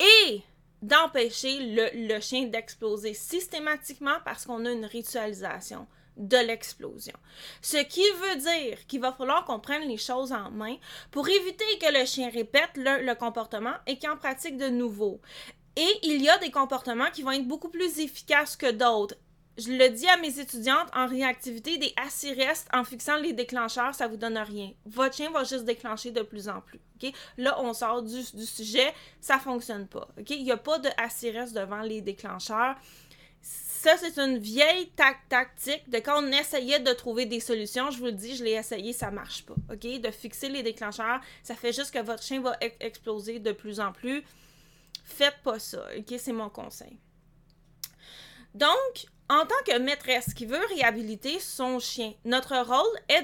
Et 0.00 0.42
d'empêcher 0.82 1.58
le, 1.92 2.20
chien 2.20 2.46
d'exploser 2.46 3.14
systématiquement 3.14 4.18
parce 4.24 4.44
qu'on 4.44 4.64
a 4.66 4.70
une 4.70 4.84
ritualisation 4.84 5.86
de 6.16 6.36
l'explosion. 6.36 7.14
Ce 7.60 7.76
qui 7.76 8.02
veut 8.02 8.40
dire 8.40 8.86
qu'il 8.86 9.00
va 9.00 9.12
falloir 9.12 9.44
qu'on 9.44 9.60
prenne 9.60 9.88
les 9.88 9.98
choses 9.98 10.32
en 10.32 10.50
main 10.50 10.76
pour 11.10 11.28
éviter 11.28 11.64
que 11.80 11.98
le 11.98 12.06
chien 12.06 12.30
répète 12.30 12.70
le, 12.76 13.04
le 13.04 13.14
comportement 13.14 13.74
et 13.86 13.98
qu'il 13.98 14.08
en 14.08 14.16
pratique 14.16 14.56
de 14.56 14.68
nouveau. 14.68 15.20
Et 15.76 15.98
il 16.04 16.22
y 16.22 16.28
a 16.30 16.38
des 16.38 16.50
comportements 16.50 17.10
qui 17.12 17.22
vont 17.22 17.32
être 17.32 17.46
beaucoup 17.46 17.68
plus 17.68 17.98
efficaces 17.98 18.56
que 18.56 18.70
d'autres 18.70 19.16
je 19.58 19.72
le 19.72 19.88
dis 19.88 20.06
à 20.08 20.18
mes 20.18 20.38
étudiantes 20.38 20.88
en 20.94 21.06
réactivité, 21.06 21.78
des 21.78 21.94
assis-restes 21.96 22.68
en 22.74 22.84
fixant 22.84 23.16
les 23.16 23.32
déclencheurs, 23.32 23.94
ça 23.94 24.06
vous 24.06 24.16
donne 24.16 24.36
rien. 24.36 24.72
Votre 24.84 25.16
chien 25.16 25.30
va 25.30 25.44
juste 25.44 25.64
déclencher 25.64 26.10
de 26.10 26.22
plus 26.22 26.48
en 26.48 26.60
plus. 26.60 26.80
Là, 27.38 27.58
on 27.60 27.72
sort 27.72 28.02
du, 28.02 28.22
sujet, 28.22 28.92
ça 29.20 29.38
fonctionne 29.38 29.86
pas. 29.86 30.08
Il 30.28 30.44
n'y 30.44 30.52
a 30.52 30.56
pas 30.56 30.78
de 30.78 30.88
assis-restes 30.98 31.54
devant 31.54 31.80
les 31.80 32.00
déclencheurs. 32.00 32.76
Ça, 33.40 33.96
c'est 33.98 34.18
une 34.18 34.38
vieille 34.38 34.90
tactique 35.28 35.88
de 35.88 35.98
quand 35.98 36.22
on 36.22 36.32
essayait 36.32 36.80
de 36.80 36.92
trouver 36.92 37.24
des 37.24 37.40
solutions. 37.40 37.90
Je 37.90 37.98
vous 37.98 38.06
le 38.06 38.12
dis, 38.12 38.36
je 38.36 38.44
l'ai 38.44 38.52
essayé, 38.52 38.92
ça 38.92 39.10
marche 39.10 39.44
pas. 39.46 39.54
De 39.68 40.10
fixer 40.10 40.48
les 40.48 40.62
déclencheurs, 40.62 41.20
ça 41.42 41.54
fait 41.54 41.72
juste 41.72 41.92
que 41.92 42.02
votre 42.02 42.22
chien 42.22 42.40
va 42.40 42.56
exploser 42.80 43.38
de 43.38 43.52
plus 43.52 43.80
en 43.80 43.92
plus. 43.92 44.24
Faites 45.04 45.36
pas 45.44 45.58
ça. 45.58 45.86
C'est 46.18 46.32
mon 46.32 46.50
conseil. 46.50 46.98
Donc, 48.54 49.06
en 49.28 49.44
tant 49.44 49.54
que 49.66 49.78
maîtresse 49.78 50.32
qui 50.34 50.46
veut 50.46 50.64
réhabiliter 50.76 51.38
son 51.40 51.78
chien, 51.78 52.12
notre 52.24 52.56
rôle 52.56 53.00
est 53.08 53.22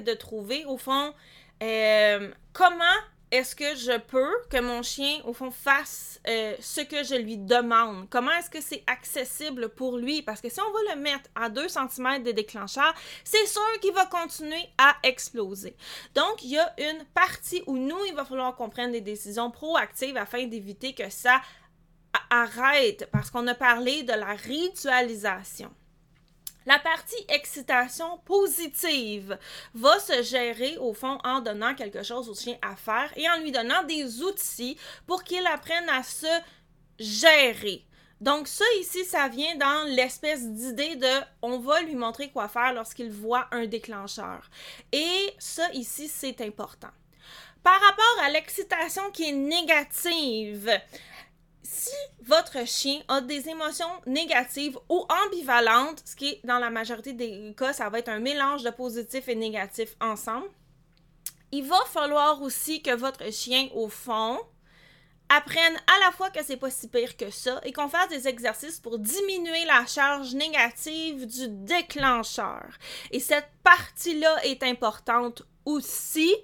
de, 0.00 0.14
trouver, 0.14 0.64
au 0.66 0.76
fond, 0.76 1.14
euh, 1.62 2.30
comment 2.52 2.84
est-ce 3.32 3.56
que 3.56 3.74
je 3.74 3.98
peux 3.98 4.30
que 4.50 4.60
mon 4.60 4.82
chien, 4.82 5.20
au 5.24 5.32
fond, 5.32 5.50
fasse 5.50 6.20
euh, 6.28 6.54
ce 6.60 6.82
que 6.82 7.02
je 7.02 7.14
lui 7.14 7.38
demande? 7.38 8.06
Comment 8.10 8.30
est-ce 8.32 8.50
que 8.50 8.60
c'est 8.60 8.84
accessible 8.86 9.70
pour 9.70 9.96
lui? 9.96 10.20
Parce 10.20 10.42
que 10.42 10.50
si 10.50 10.60
on 10.60 10.70
va 10.70 10.94
le 10.94 11.00
mettre 11.00 11.30
à 11.34 11.48
2 11.48 11.66
cm 11.66 12.22
de 12.22 12.32
déclencheur, 12.32 12.94
c'est 13.24 13.46
sûr 13.46 13.62
qu'il 13.80 13.94
va 13.94 14.04
continuer 14.04 14.68
à 14.76 14.96
exploser. 15.02 15.74
Donc, 16.14 16.44
il 16.44 16.50
y 16.50 16.58
a 16.58 16.74
une 16.78 17.04
partie 17.14 17.62
où 17.66 17.78
nous, 17.78 18.04
il 18.06 18.14
va 18.14 18.26
falloir 18.26 18.54
qu'on 18.54 18.68
prenne 18.68 18.92
des 18.92 19.00
décisions 19.00 19.50
proactives 19.50 20.18
afin 20.18 20.46
d'éviter 20.46 20.92
que 20.92 21.08
ça 21.08 21.40
arrête 22.30 23.08
parce 23.12 23.30
qu'on 23.30 23.46
a 23.46 23.54
parlé 23.54 24.02
de 24.02 24.12
la 24.12 24.34
ritualisation. 24.34 25.72
La 26.64 26.78
partie 26.78 27.24
excitation 27.28 28.18
positive 28.18 29.36
va 29.74 29.98
se 29.98 30.22
gérer 30.22 30.76
au 30.78 30.94
fond 30.94 31.18
en 31.24 31.40
donnant 31.40 31.74
quelque 31.74 32.04
chose 32.04 32.28
au 32.28 32.34
chien 32.34 32.56
à 32.62 32.76
faire 32.76 33.12
et 33.16 33.28
en 33.28 33.40
lui 33.40 33.50
donnant 33.50 33.82
des 33.82 34.22
outils 34.22 34.76
pour 35.06 35.24
qu'il 35.24 35.44
apprenne 35.46 35.88
à 35.88 36.04
se 36.04 36.26
gérer. 37.00 37.84
Donc 38.20 38.46
ça 38.46 38.64
ici, 38.78 39.04
ça 39.04 39.26
vient 39.26 39.56
dans 39.56 39.88
l'espèce 39.88 40.46
d'idée 40.46 40.94
de 40.94 41.10
on 41.42 41.58
va 41.58 41.80
lui 41.80 41.96
montrer 41.96 42.30
quoi 42.30 42.46
faire 42.46 42.72
lorsqu'il 42.72 43.10
voit 43.10 43.48
un 43.50 43.66
déclencheur. 43.66 44.48
Et 44.92 45.34
ça 45.40 45.68
ici, 45.72 46.06
c'est 46.06 46.40
important. 46.40 46.90
Par 47.64 47.80
rapport 47.80 48.24
à 48.24 48.30
l'excitation 48.30 49.10
qui 49.10 49.28
est 49.28 49.32
négative, 49.32 50.70
si 51.62 51.94
votre 52.22 52.66
chien 52.66 53.00
a 53.08 53.20
des 53.20 53.48
émotions 53.48 54.00
négatives 54.06 54.78
ou 54.88 55.06
ambivalentes, 55.26 56.02
ce 56.04 56.16
qui 56.16 56.28
est 56.28 56.40
dans 56.44 56.58
la 56.58 56.70
majorité 56.70 57.12
des 57.12 57.54
cas, 57.56 57.72
ça 57.72 57.88
va 57.88 57.98
être 57.98 58.08
un 58.08 58.20
mélange 58.20 58.62
de 58.62 58.70
positif 58.70 59.28
et 59.28 59.34
négatif 59.34 59.94
ensemble, 60.00 60.48
il 61.52 61.64
va 61.64 61.78
falloir 61.92 62.40
aussi 62.42 62.82
que 62.82 62.94
votre 62.94 63.30
chien, 63.30 63.68
au 63.74 63.88
fond, 63.88 64.38
apprenne 65.28 65.76
à 65.86 66.04
la 66.04 66.12
fois 66.12 66.30
que 66.30 66.42
c'est 66.42 66.56
pas 66.56 66.70
si 66.70 66.88
pire 66.88 67.16
que 67.16 67.30
ça 67.30 67.60
et 67.64 67.72
qu'on 67.72 67.88
fasse 67.88 68.08
des 68.08 68.28
exercices 68.28 68.80
pour 68.80 68.98
diminuer 68.98 69.64
la 69.66 69.86
charge 69.86 70.34
négative 70.34 71.26
du 71.26 71.48
déclencheur. 71.48 72.66
Et 73.10 73.20
cette 73.20 73.48
partie-là 73.62 74.44
est 74.44 74.62
importante 74.62 75.42
aussi 75.64 76.34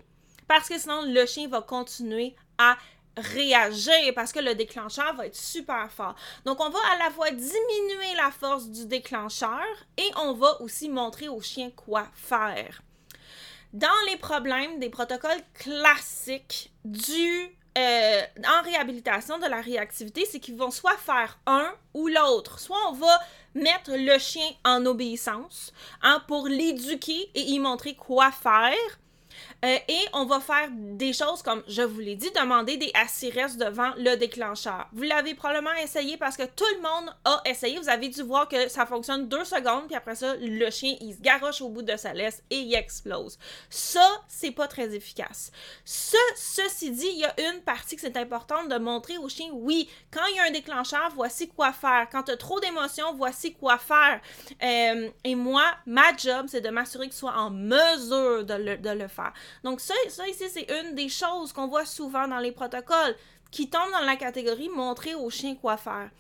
parce 0.47 0.69
que 0.69 0.79
sinon 0.79 1.03
le 1.07 1.27
chien 1.27 1.49
va 1.49 1.61
continuer 1.61 2.35
à 2.57 2.77
réagir 3.21 4.13
parce 4.15 4.33
que 4.33 4.41
le 4.41 4.55
déclencheur 4.55 5.15
va 5.15 5.27
être 5.27 5.37
super 5.37 5.91
fort. 5.91 6.15
Donc, 6.45 6.61
on 6.61 6.71
va 6.71 6.79
à 6.93 6.99
la 6.99 7.11
fois 7.11 7.31
diminuer 7.31 8.15
la 8.17 8.31
force 8.31 8.69
du 8.69 8.87
déclencheur 8.87 9.65
et 9.97 10.11
on 10.17 10.35
va 10.35 10.61
aussi 10.63 10.89
montrer 10.89 11.29
au 11.29 11.41
chien 11.41 11.71
quoi 11.71 12.07
faire. 12.15 12.83
Dans 13.73 13.89
les 14.09 14.17
problèmes 14.17 14.79
des 14.79 14.89
protocoles 14.89 15.43
classiques 15.55 16.73
du 16.85 17.59
euh, 17.79 18.23
en 18.45 18.63
réhabilitation 18.65 19.39
de 19.39 19.47
la 19.47 19.61
réactivité, 19.61 20.25
c'est 20.25 20.41
qu'ils 20.41 20.57
vont 20.57 20.71
soit 20.71 20.97
faire 20.97 21.39
un 21.47 21.71
ou 21.95 22.09
l'autre. 22.09 22.59
Soit 22.59 22.79
on 22.89 22.93
va 22.93 23.21
mettre 23.55 23.93
le 23.95 24.19
chien 24.19 24.49
en 24.65 24.85
obéissance 24.87 25.73
hein, 26.03 26.23
pour 26.27 26.49
l'éduquer 26.49 27.31
et 27.35 27.43
y 27.43 27.59
montrer 27.59 27.95
quoi 27.95 28.33
faire, 28.33 28.73
euh, 29.65 29.77
et 29.89 29.99
on 30.13 30.25
va 30.25 30.39
faire 30.39 30.69
des 30.71 31.13
choses 31.13 31.43
comme, 31.43 31.63
je 31.67 31.83
vous 31.83 31.99
l'ai 31.99 32.15
dit, 32.15 32.31
demander 32.31 32.77
des 32.77 32.93
assises 32.95 33.57
devant 33.57 33.91
le 33.97 34.15
déclencheur. 34.17 34.87
Vous 34.93 35.03
l'avez 35.03 35.35
probablement 35.35 35.75
essayé 35.83 36.17
parce 36.17 36.37
que 36.37 36.45
tout 36.45 36.65
le 36.77 36.83
monde 36.83 37.15
a 37.25 37.43
essayé. 37.45 37.79
Vous 37.79 37.89
avez 37.89 38.09
dû 38.09 38.23
voir 38.23 38.49
que 38.49 38.69
ça 38.69 38.87
fonctionne 38.87 39.29
deux 39.29 39.45
secondes, 39.45 39.87
puis 39.87 39.97
après 39.97 40.15
ça, 40.15 40.37
le 40.41 40.71
chien, 40.71 40.97
il 41.01 41.15
se 41.15 41.21
garoche 41.21 41.61
au 41.61 41.69
bout 41.69 41.83
de 41.83 41.97
sa 41.97 42.15
laisse 42.15 42.43
et 42.51 42.59
il 42.59 42.75
explose. 42.75 43.39
Ça, 43.69 44.07
c'est 44.29 44.53
pas 44.53 44.69
très 44.69 44.95
efficace. 44.95 45.51
Ce, 45.85 46.17
ceci 46.37 46.93
dit, 46.93 47.09
il 47.13 47.19
y 47.19 47.25
a 47.25 47.35
une 47.51 47.61
partie 47.63 47.97
que 47.97 48.03
c'est 48.03 48.17
important 48.17 48.65
de 48.65 48.79
montrer 48.79 49.19
au 49.19 49.29
chien, 49.29 49.49
oui, 49.53 49.89
quand 50.13 50.25
il 50.31 50.37
y 50.37 50.41
a 50.41 50.45
un 50.45 50.51
déclencheur, 50.53 51.11
voici 51.15 51.49
quoi 51.49 51.73
faire. 51.73 52.07
Quand 52.13 52.23
tu 52.23 52.31
as 52.31 52.37
trop 52.37 52.61
d'émotions, 52.61 53.15
voici 53.15 53.55
quoi 53.55 53.79
faire. 53.79 54.21
Euh, 54.63 55.11
et 55.25 55.35
moi, 55.35 55.65
ma 55.87 56.17
job, 56.17 56.47
c'est 56.49 56.61
de 56.61 56.69
m'assurer 56.71 57.07
qu'il 57.07 57.15
soit 57.15 57.37
en 57.37 57.51
mesure 57.51 58.45
de 58.45 58.91
le 58.93 59.09
faire. 59.09 59.33
Donc 59.65 59.81
ça, 59.81 59.95
ici, 60.07 60.45
c'est 60.49 60.71
une 60.81 60.95
des 60.95 61.09
choses 61.09 61.53
qu'on 61.53 61.69
voit 61.69 61.87
souvent 61.87 62.29
dans 62.29 62.39
les 62.39 62.53
protocoles 62.53 63.17
qui 63.51 63.71
tombe 63.71 63.91
dans 63.93 64.05
la 64.05 64.17
catégorie 64.17 64.69
montrer 64.69 65.15
au 65.15 65.31
chien 65.31 65.55
quoi 65.55 65.77
faire. 65.77 66.11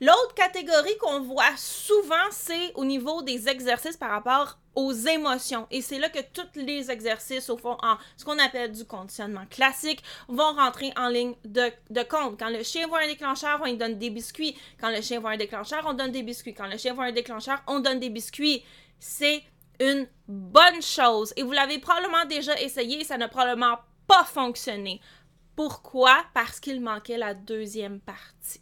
L'autre 0.00 0.34
catégorie 0.34 0.96
qu'on 0.98 1.20
voit 1.22 1.56
souvent, 1.56 2.14
c'est 2.30 2.72
au 2.76 2.84
niveau 2.84 3.22
des 3.22 3.48
exercices 3.48 3.96
par 3.96 4.10
rapport 4.10 4.56
aux 4.76 4.92
émotions. 4.92 5.66
Et 5.72 5.82
c'est 5.82 5.98
là 5.98 6.08
que 6.08 6.20
tous 6.32 6.46
les 6.54 6.88
exercices, 6.88 7.50
au 7.50 7.56
fond, 7.56 7.76
en 7.82 7.96
ce 8.16 8.24
qu'on 8.24 8.38
appelle 8.38 8.70
du 8.70 8.84
conditionnement 8.84 9.44
classique, 9.50 10.04
vont 10.28 10.52
rentrer 10.52 10.92
en 10.96 11.08
ligne 11.08 11.34
de, 11.44 11.72
compte. 12.04 12.38
Quand 12.38 12.48
le 12.48 12.62
chien 12.62 12.86
voit 12.86 13.00
un 13.00 13.08
déclencheur, 13.08 13.60
on 13.64 13.72
donne 13.72 13.98
des 13.98 14.10
biscuits. 14.10 14.56
Quand 14.80 14.90
le 14.90 15.02
chien 15.02 15.18
voit 15.18 15.32
un 15.32 15.36
déclencheur, 15.36 15.84
on 15.84 15.94
donne 15.94 16.12
des 16.12 16.22
biscuits. 16.22 16.54
Quand 16.54 16.68
le 16.68 16.78
chien 16.78 16.94
voit 16.94 17.06
un 17.06 17.12
déclencheur, 17.12 17.60
on 17.66 17.80
donne 17.80 17.98
des 17.98 18.10
biscuits. 18.10 18.62
C'est 19.00 19.42
une 19.80 20.06
bonne 20.26 20.82
chose. 20.82 21.32
Et 21.36 21.42
vous 21.42 21.52
l'avez 21.52 21.78
probablement 21.78 22.24
déjà 22.26 22.60
essayé, 22.60 23.04
ça 23.04 23.16
n'a 23.16 23.28
probablement 23.28 23.78
pas 24.06 24.24
fonctionné. 24.24 25.00
Pourquoi? 25.56 26.24
Parce 26.34 26.60
qu'il 26.60 26.80
manquait 26.80 27.18
la 27.18 27.34
deuxième 27.34 28.00
partie. 28.00 28.60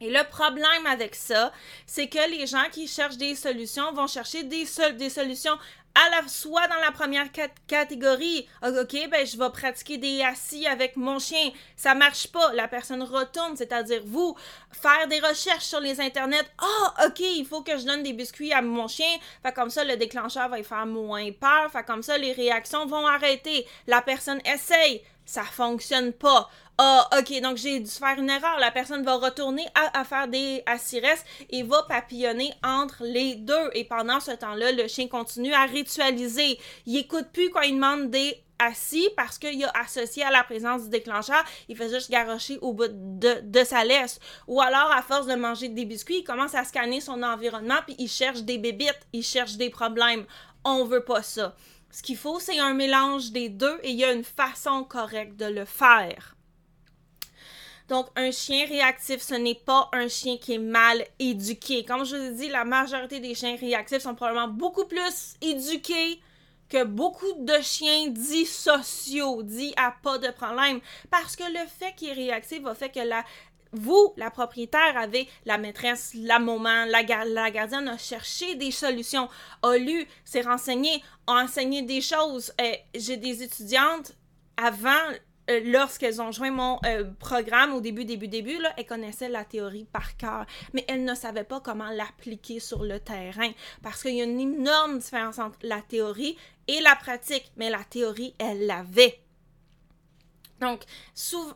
Et 0.00 0.10
le 0.10 0.28
problème 0.28 0.86
avec 0.86 1.14
ça, 1.14 1.52
c'est 1.86 2.08
que 2.08 2.30
les 2.30 2.46
gens 2.46 2.66
qui 2.70 2.86
cherchent 2.86 3.16
des 3.16 3.34
solutions 3.34 3.92
vont 3.92 4.06
chercher 4.06 4.44
des, 4.44 4.64
des 4.96 5.10
solutions 5.10 5.58
à 5.98 6.28
soit 6.28 6.66
dans 6.68 6.80
la 6.80 6.92
première 6.92 7.26
catégorie, 7.66 8.48
OK, 8.62 9.08
ben 9.10 9.26
je 9.26 9.36
vais 9.36 9.50
pratiquer 9.50 9.98
des 9.98 10.22
assis 10.22 10.66
avec 10.66 10.96
mon 10.96 11.18
chien, 11.18 11.50
ça 11.76 11.94
marche 11.94 12.28
pas, 12.28 12.52
la 12.54 12.68
personne 12.68 13.02
retourne, 13.02 13.56
c'est-à-dire 13.56 14.02
vous 14.04 14.36
faire 14.72 15.08
des 15.08 15.20
recherches 15.20 15.64
sur 15.64 15.80
les 15.80 16.00
internets, 16.00 16.46
ah 16.58 17.06
OK, 17.06 17.20
il 17.20 17.46
faut 17.46 17.62
que 17.62 17.76
je 17.78 17.84
donne 17.84 18.02
des 18.02 18.12
biscuits 18.12 18.52
à 18.52 18.62
mon 18.62 18.88
chien, 18.88 19.10
fait 19.42 19.52
comme 19.52 19.70
ça 19.70 19.84
le 19.84 19.96
déclencheur 19.96 20.48
va 20.48 20.58
y 20.58 20.64
faire 20.64 20.86
moins 20.86 21.30
peur, 21.32 21.70
fait 21.72 21.84
comme 21.84 22.02
ça 22.02 22.18
les 22.18 22.32
réactions 22.32 22.86
vont 22.86 23.06
arrêter. 23.06 23.66
La 23.86 24.02
personne 24.02 24.40
essaye, 24.44 25.02
ça 25.24 25.42
fonctionne 25.42 26.12
pas. 26.12 26.48
Ah, 26.80 27.08
ok, 27.18 27.40
donc 27.40 27.56
j'ai 27.56 27.80
dû 27.80 27.90
faire 27.90 28.16
une 28.18 28.30
erreur. 28.30 28.56
La 28.60 28.70
personne 28.70 29.02
va 29.02 29.16
retourner 29.16 29.66
à, 29.74 30.04
faire 30.04 30.28
des 30.28 30.62
assires 30.64 31.02
et 31.50 31.64
va 31.64 31.82
papillonner 31.82 32.52
entre 32.62 33.02
les 33.02 33.34
deux. 33.34 33.70
Et 33.74 33.82
pendant 33.82 34.20
ce 34.20 34.30
temps-là, 34.30 34.70
le 34.70 34.86
chien 34.86 35.08
continue 35.08 35.52
à 35.52 35.64
ritualiser. 35.64 36.56
Il 36.86 36.96
écoute 36.96 37.26
plus 37.32 37.50
quand 37.50 37.62
il 37.62 37.74
demande 37.74 38.10
des 38.10 38.44
assis 38.60 39.08
parce 39.16 39.38
qu'il 39.38 39.64
a 39.64 39.72
associé 39.74 40.22
à 40.22 40.30
la 40.30 40.44
présence 40.44 40.84
du 40.84 40.90
déclencheur, 40.90 41.44
il 41.68 41.76
fait 41.76 41.88
juste 41.88 42.12
garocher 42.12 42.58
au 42.60 42.72
bout 42.72 42.88
de, 42.88 43.40
de, 43.42 43.64
sa 43.64 43.84
laisse. 43.84 44.20
Ou 44.46 44.60
alors, 44.60 44.92
à 44.92 45.02
force 45.02 45.26
de 45.26 45.34
manger 45.34 45.68
des 45.68 45.84
biscuits, 45.84 46.18
il 46.18 46.24
commence 46.24 46.54
à 46.54 46.62
scanner 46.62 47.00
son 47.00 47.24
environnement 47.24 47.80
puis 47.86 47.96
il 47.98 48.08
cherche 48.08 48.42
des 48.42 48.58
bébites, 48.58 49.00
il 49.12 49.24
cherche 49.24 49.56
des 49.56 49.70
problèmes. 49.70 50.26
On 50.64 50.84
veut 50.84 51.04
pas 51.04 51.22
ça. 51.22 51.56
Ce 51.90 52.02
qu'il 52.02 52.16
faut, 52.16 52.38
c'est 52.38 52.60
un 52.60 52.74
mélange 52.74 53.32
des 53.32 53.48
deux 53.48 53.80
et 53.82 53.90
il 53.90 53.96
y 53.96 54.04
a 54.04 54.12
une 54.12 54.24
façon 54.24 54.84
correcte 54.84 55.36
de 55.36 55.46
le 55.46 55.64
faire. 55.64 56.36
Donc, 57.88 58.08
un 58.16 58.30
chien 58.30 58.66
réactif, 58.66 59.22
ce 59.22 59.34
n'est 59.34 59.54
pas 59.54 59.88
un 59.92 60.08
chien 60.08 60.36
qui 60.36 60.54
est 60.54 60.58
mal 60.58 61.04
éduqué. 61.18 61.84
Comme 61.84 62.04
je 62.04 62.16
vous 62.16 62.22
ai 62.22 62.30
dit, 62.32 62.48
la 62.48 62.64
majorité 62.64 63.18
des 63.18 63.34
chiens 63.34 63.56
réactifs 63.56 64.02
sont 64.02 64.14
probablement 64.14 64.48
beaucoup 64.48 64.84
plus 64.84 65.36
éduqués 65.40 66.20
que 66.68 66.84
beaucoup 66.84 67.32
de 67.38 67.60
chiens 67.62 68.08
dits 68.08 68.44
sociaux, 68.44 69.42
dits 69.42 69.72
à 69.76 69.94
pas 70.02 70.18
de 70.18 70.28
problème. 70.30 70.80
Parce 71.10 71.34
que 71.34 71.44
le 71.44 71.66
fait 71.66 71.94
qu'il 71.96 72.10
est 72.10 72.12
réactif 72.12 72.60
va 72.60 72.74
faire 72.74 72.92
que 72.92 73.00
la, 73.00 73.24
vous, 73.72 74.12
la 74.18 74.30
propriétaire, 74.30 74.96
avez 74.96 75.28
la 75.46 75.56
maîtresse, 75.56 76.12
la 76.14 76.38
maman, 76.38 76.84
la, 76.84 77.02
la 77.24 77.50
gardienne 77.50 77.88
a 77.88 77.96
cherché 77.96 78.54
des 78.54 78.70
solutions, 78.70 79.30
a 79.62 79.78
lu, 79.78 80.06
s'est 80.24 80.42
renseigné, 80.42 81.02
a 81.26 81.44
enseigné 81.44 81.80
des 81.80 82.02
choses. 82.02 82.52
Euh, 82.60 82.72
j'ai 82.94 83.16
des 83.16 83.42
étudiantes 83.42 84.12
avant 84.58 84.90
euh, 85.50 85.60
lorsqu'elles 85.64 86.20
ont 86.20 86.32
joint 86.32 86.50
mon 86.50 86.78
euh, 86.84 87.04
programme 87.18 87.74
au 87.74 87.80
début, 87.80 88.04
début, 88.04 88.28
début, 88.28 88.58
là, 88.58 88.72
elles 88.76 88.86
connaissaient 88.86 89.28
la 89.28 89.44
théorie 89.44 89.84
par 89.84 90.16
cœur, 90.16 90.46
mais 90.74 90.84
elles 90.88 91.04
ne 91.04 91.14
savaient 91.14 91.44
pas 91.44 91.60
comment 91.60 91.90
l'appliquer 91.90 92.60
sur 92.60 92.84
le 92.84 93.00
terrain 93.00 93.50
parce 93.82 94.02
qu'il 94.02 94.14
y 94.14 94.20
a 94.20 94.24
une 94.24 94.40
énorme 94.40 94.98
différence 94.98 95.38
entre 95.38 95.58
la 95.62 95.80
théorie 95.80 96.36
et 96.66 96.80
la 96.80 96.96
pratique, 96.96 97.50
mais 97.56 97.70
la 97.70 97.84
théorie, 97.84 98.34
elle 98.38 98.66
l'avait. 98.66 99.20
Donc, 100.60 100.82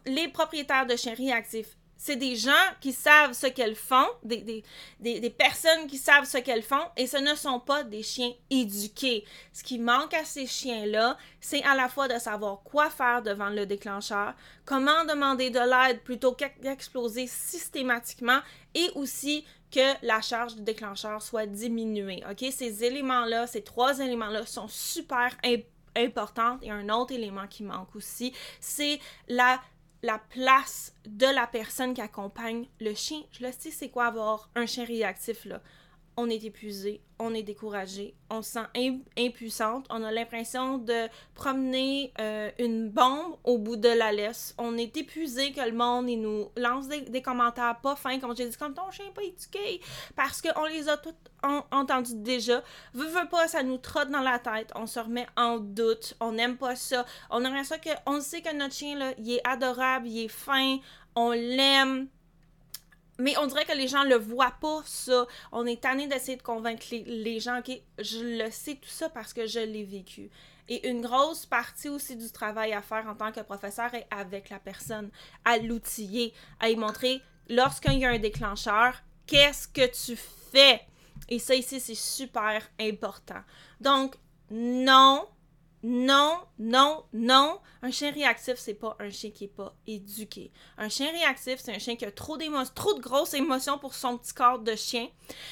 les 0.07 0.29
propriétaires 0.29 0.87
de 0.87 0.97
chiens 0.97 1.15
réactifs 1.15 1.77
c'est 2.03 2.17
des 2.17 2.35
gens 2.35 2.51
qui 2.81 2.93
savent 2.93 3.33
ce 3.33 3.47
qu'elles 3.47 3.77
font, 3.77 4.09
des, 4.25 4.65
des, 4.99 5.31
personnes 5.31 5.87
qui 5.87 5.99
savent 5.99 6.25
ce 6.25 6.39
qu'elles 6.39 6.65
font, 6.65 6.83
et 6.97 7.07
ce 7.07 7.17
ne 7.17 7.37
sont 7.37 7.61
pas 7.61 7.85
des 7.85 8.03
chiens 8.03 8.33
éduqués. 8.51 9.25
Ce 9.53 9.63
qui 9.63 9.79
manque 9.79 10.13
à 10.13 10.25
ces 10.25 10.49
chiens-là, 10.49 11.17
c'est 11.41 11.63
à 11.63 11.77
la 11.77 11.89
fois 11.89 12.09
de 12.09 12.19
savoir 12.19 12.65
quoi 12.65 12.91
faire 12.91 13.23
devant 13.23 13.51
le 13.51 13.67
déclencheur, 13.67 14.35
comment 14.65 15.05
demander 15.05 15.51
de 15.51 15.61
l'aide 15.61 16.03
plutôt 16.03 16.33
qu'exploser 16.33 17.29
systématiquement, 17.29 18.41
et 18.75 18.91
aussi 18.97 19.45
que 19.71 20.05
la 20.05 20.21
charge 20.21 20.57
du 20.57 20.63
déclencheur 20.63 21.23
soit 21.23 21.47
diminuée. 21.47 22.25
OK? 22.29 22.45
Ces 22.51 22.83
éléments-là, 22.83 23.47
ces 23.47 23.63
trois 23.63 24.01
éléments-là 24.01 24.45
sont 24.45 24.67
super 24.67 25.37
importants. 25.97 26.59
Et 26.63 26.71
un 26.73 26.89
autre 26.89 27.13
élément 27.13 27.47
qui 27.47 27.63
manque 27.63 27.95
aussi, 27.95 28.33
c'est 28.59 28.99
la 29.29 29.61
la 30.03 30.19
place 30.19 30.95
de 31.07 31.27
la 31.27 31.47
personne 31.47 31.95
qui 31.95 32.01
accompagne 32.01 32.67
le 32.81 32.95
chien. 32.95 33.23
Je 33.31 33.47
le 33.47 33.53
sais, 33.53 33.71
c'est 33.71 33.89
quoi 33.89 34.07
avoir 34.07 34.51
un 34.55 34.67
chien 34.67 34.85
réactif, 34.85 35.45
là. 35.45 35.61
On 36.17 36.29
est 36.29 36.45
épuisé, 36.45 37.01
on 37.19 37.33
est 37.33 37.43
découragé, 37.43 38.15
on 38.29 38.43
se 38.43 38.53
sent 38.53 39.01
impuissante, 39.17 39.87
on 39.91 40.03
a 40.03 40.11
l'impression 40.11 40.79
de 40.79 41.09
promener 41.35 42.13
euh, 42.21 42.51
une 42.59 42.91
bombe 42.91 43.37
au 43.45 43.59
bout 43.59 43.77
de 43.77 43.89
la 43.89 44.13
laisse. 44.13 44.55
On 44.59 44.77
est 44.77 44.97
épuisé 44.97 45.53
que 45.53 45.61
le 45.61 45.73
monde 45.73 46.07
nous 46.07 46.51
lance 46.57 46.89
des, 46.89 47.23
commentaires 47.23 47.81
pas 47.81 47.97
fins, 47.97 48.19
comme 48.19 48.37
j'ai 48.37 48.49
dit, 48.49 48.57
comme 48.57 48.75
ton 48.75 48.91
chien 48.91 49.07
pas 49.15 49.23
éduqué, 49.23 49.81
parce 50.17 50.43
qu'on 50.43 50.67
les 50.67 50.89
a 50.89 50.97
tous 50.97 51.15
entendus 51.71 52.17
déjà. 52.17 52.63
Veux, 52.93 53.07
veux 53.07 53.29
pas, 53.29 53.49
ça 53.49 53.63
nous 53.63 53.79
trotte 53.79 54.11
dans 54.11 54.21
la 54.21 54.39
tête, 54.39 54.71
on 54.75 54.87
se 54.87 55.01
remet 55.01 55.27
en 55.37 55.59
doute, 55.59 56.15
on 56.21 56.33
n'aime 56.33 56.57
pas 56.57 56.77
ça. 56.77 57.07
On 57.31 57.45
aimerait 57.45 57.65
ça 57.65 57.79
que, 57.79 57.91
on 58.07 58.21
sait 58.21 58.43
que 58.43 58.55
notre 58.55 58.75
chien, 58.75 58.99
là, 58.99 59.13
il 59.19 59.33
est 59.33 59.47
adorable, 59.47 60.09
il 60.09 60.25
est 60.25 60.29
fin, 60.29 60.79
on 61.15 61.31
l'aime, 61.31 62.09
mais 63.19 63.37
on 63.39 63.47
dirait 63.47 63.65
que 63.65 63.77
les 63.77 63.89
gens 63.89 64.05
le 64.05 64.17
voient 64.17 64.55
pas, 64.61 64.83
ça. 64.85 65.27
On 65.53 65.67
est 65.67 65.83
tanné 65.83 66.07
d'essayer 66.07 66.37
de 66.37 66.43
convaincre 66.43 66.87
les, 66.91 67.41
gens, 67.41 67.59
OK, 67.59 67.71
je 67.99 68.45
le 68.45 68.51
sais 68.51 68.77
tout 68.77 68.89
ça 68.89 69.09
parce 69.09 69.33
que 69.33 69.47
je 69.47 69.61
l'ai 69.61 69.85
vécu. 69.85 70.31
Et 70.69 70.89
une 70.89 71.03
grosse 71.03 71.45
partie 71.45 71.89
aussi 71.89 72.17
du 72.17 72.31
travail 72.31 72.73
à 72.73 72.83
faire 72.83 73.07
en 73.07 73.15
tant 73.15 73.33
que 73.33 73.41
professeur 73.41 73.93
est 73.95 74.07
avec 74.11 74.49
la 74.49 74.59
personne, 74.59 75.11
à 75.45 75.59
l'outiller, 75.59 76.33
à 76.61 76.71
y 76.71 76.77
montrer, 76.77 77.21
lorsqu'il 77.49 77.99
y 77.99 78.05
a 78.05 78.11
un 78.11 78.19
déclencheur, 78.19 79.03
qu'est-ce 79.27 79.69
que 79.69 79.87
tu 79.87 80.17
fais? 80.17 80.81
Et 81.29 81.39
ça 81.39 81.55
ici, 81.55 81.81
c'est 81.81 81.95
super 81.95 82.63
important. 82.81 83.43
Donc, 83.81 84.15
non, 84.51 85.27
non, 85.83 86.39
non, 86.61 87.05
non. 87.13 87.59
Un 87.83 87.91
chien 87.91 88.13
réactif, 88.13 88.55
c'est 88.57 88.75
pas 88.75 88.97
un 89.01 89.11
chien 89.11 89.31
qui 89.31 89.45
est 89.45 89.49
pas 89.49 89.75
éduqué. 89.85 90.53
Un 90.79 90.89
chien 90.89 91.11
réactif, 91.11 91.59
c'est 91.59 91.75
un 91.75 91.79
chien 91.81 91.97
qui 91.97 92.05
a 92.05 92.13
trop 92.13 92.37
d'émotions, 92.37 92.73
trop 92.73 92.95
de 92.95 93.01
grosses 93.01 93.35
émotions 93.35 93.79
pour 93.79 93.95
son 93.95 94.17
petit 94.17 94.33
corps 94.33 94.61
de 94.61 94.77
chien. 94.77 95.09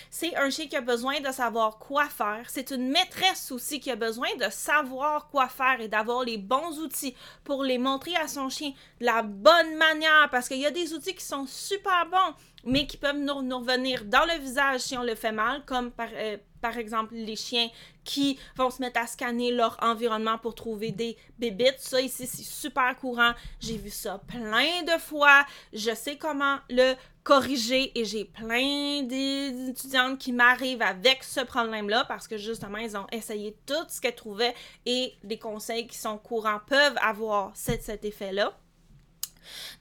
C'est 0.08 0.36
un 0.36 0.48
chien 0.48 0.68
qui 0.68 0.76
a 0.76 0.80
besoin 0.80 1.20
de 1.20 1.32
savoir 1.32 1.78
quoi 1.78 2.08
faire. 2.08 2.44
C'est 2.48 2.70
une 2.70 2.90
maîtresse 2.90 3.50
aussi 3.50 3.80
qui 3.80 3.90
a 3.90 3.96
besoin 3.96 4.28
de 4.36 4.48
savoir 4.50 5.28
quoi 5.30 5.48
faire 5.48 5.80
et 5.80 5.88
d'avoir 5.88 6.22
les 6.22 6.38
bons 6.38 6.78
outils 6.78 7.16
pour 7.42 7.64
les 7.64 7.78
montrer 7.78 8.14
à 8.14 8.28
son 8.28 8.48
chien 8.48 8.72
de 9.00 9.06
la 9.06 9.22
bonne 9.22 9.74
manière 9.76 10.28
parce 10.30 10.46
qu'il 10.46 10.58
y 10.58 10.66
a 10.66 10.70
des 10.70 10.92
outils 10.94 11.14
qui 11.14 11.24
sont 11.24 11.46
super 11.46 12.06
bons 12.08 12.34
mais 12.64 12.86
qui 12.86 12.96
peuvent 12.96 13.18
nous, 13.18 13.58
revenir 13.58 14.04
dans 14.04 14.24
le 14.24 14.38
visage 14.40 14.80
si 14.80 14.96
on 14.96 15.02
le 15.02 15.14
fait 15.14 15.32
mal, 15.32 15.64
comme 15.64 15.90
par, 15.90 16.08
euh, 16.14 16.36
par 16.60 16.76
exemple 16.78 17.14
les 17.14 17.36
chiens 17.36 17.68
qui 18.04 18.38
vont 18.56 18.70
se 18.70 18.80
mettre 18.80 19.00
à 19.00 19.06
scanner 19.06 19.52
leur 19.52 19.76
environnement 19.82 20.38
pour 20.38 20.54
trouver 20.54 20.90
des 20.90 21.16
bébites. 21.38 21.78
Ça 21.78 22.00
ici, 22.00 22.26
c'est 22.26 22.42
super 22.42 22.96
courant. 22.96 23.32
J'ai 23.60 23.76
vu 23.76 23.90
ça 23.90 24.20
plein 24.26 24.82
de 24.82 24.98
fois. 25.00 25.44
Je 25.72 25.94
sais 25.94 26.16
comment 26.16 26.58
le 26.68 26.94
corriger 27.22 27.98
et 27.98 28.04
j'ai 28.04 28.24
plein 28.24 29.02
d'étudiantes 29.02 30.18
qui 30.18 30.32
m'arrivent 30.32 30.82
avec 30.82 31.22
ce 31.22 31.40
problème-là 31.40 32.04
parce 32.06 32.26
que 32.26 32.38
justement, 32.38 32.78
ils 32.78 32.96
ont 32.96 33.06
essayé 33.12 33.56
tout 33.66 33.74
ce 33.88 34.00
qu'elles 34.00 34.14
trouvaient 34.14 34.54
et 34.86 35.14
des 35.22 35.38
conseils 35.38 35.86
qui 35.86 35.98
sont 35.98 36.18
courants 36.18 36.60
peuvent 36.66 36.96
avoir 37.00 37.52
cet, 37.54 37.82
cet 37.82 38.04
effet-là. 38.04 38.56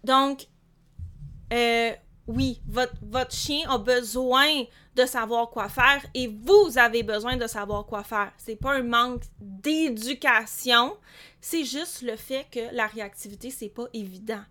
Donc, 0.04 0.48
euh, 1.54 1.92
oui, 2.30 2.62
votre, 2.68 2.94
votre 3.02 3.34
chien 3.34 3.68
a 3.68 3.80
besoin 3.80 4.64
de 4.96 5.06
savoir 5.08 5.50
quoi 5.50 5.68
faire 5.68 6.06
et 6.14 6.28
vous 6.28 6.78
avez 6.78 7.02
besoin 7.02 7.38
de 7.38 7.48
savoir 7.48 7.88
quoi 7.88 8.04
faire. 8.04 8.32
C'est 8.38 8.56
pas 8.56 8.74
un 8.74 8.84
manque 8.84 9.24
d'éducation, 9.40 10.96
c'est 11.42 11.64
juste 11.64 12.04
le 12.04 12.16
fait 12.16 12.46
que 12.52 12.60
la 12.72 12.86
réactivité 12.86 13.50
c'est 13.50 13.70
pas 13.70 13.88
évident. 13.94 14.44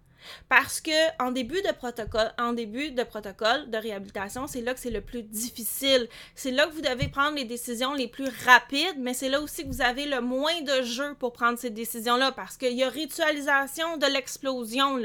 Parce 0.48 0.80
que 0.80 1.22
en 1.22 1.30
début 1.30 1.62
de 1.62 1.70
protocole, 1.70 2.32
en 2.36 2.52
début 2.52 2.90
de 2.90 3.04
protocole 3.04 3.70
de 3.70 3.78
réhabilitation, 3.78 4.48
c'est 4.48 4.60
là 4.60 4.74
que 4.74 4.80
c'est 4.80 4.90
le 4.90 5.00
plus 5.00 5.22
difficile. 5.22 6.08
C'est 6.34 6.50
là 6.50 6.66
que 6.66 6.72
vous 6.72 6.80
devez 6.80 7.06
prendre 7.06 7.36
les 7.36 7.44
décisions 7.44 7.94
les 7.94 8.08
plus 8.08 8.28
rapides, 8.44 8.96
mais 8.98 9.14
c'est 9.14 9.28
là 9.28 9.40
aussi 9.40 9.62
que 9.62 9.68
vous 9.68 9.82
avez 9.82 10.06
le 10.06 10.20
moins 10.20 10.60
de 10.62 10.82
jeu 10.82 11.14
pour 11.20 11.32
prendre 11.32 11.56
ces 11.60 11.70
décisions-là 11.70 12.32
parce 12.32 12.56
qu'il 12.56 12.72
y 12.72 12.82
a 12.82 12.88
ritualisation 12.88 13.98
de 13.98 14.06
l'explosion. 14.06 14.96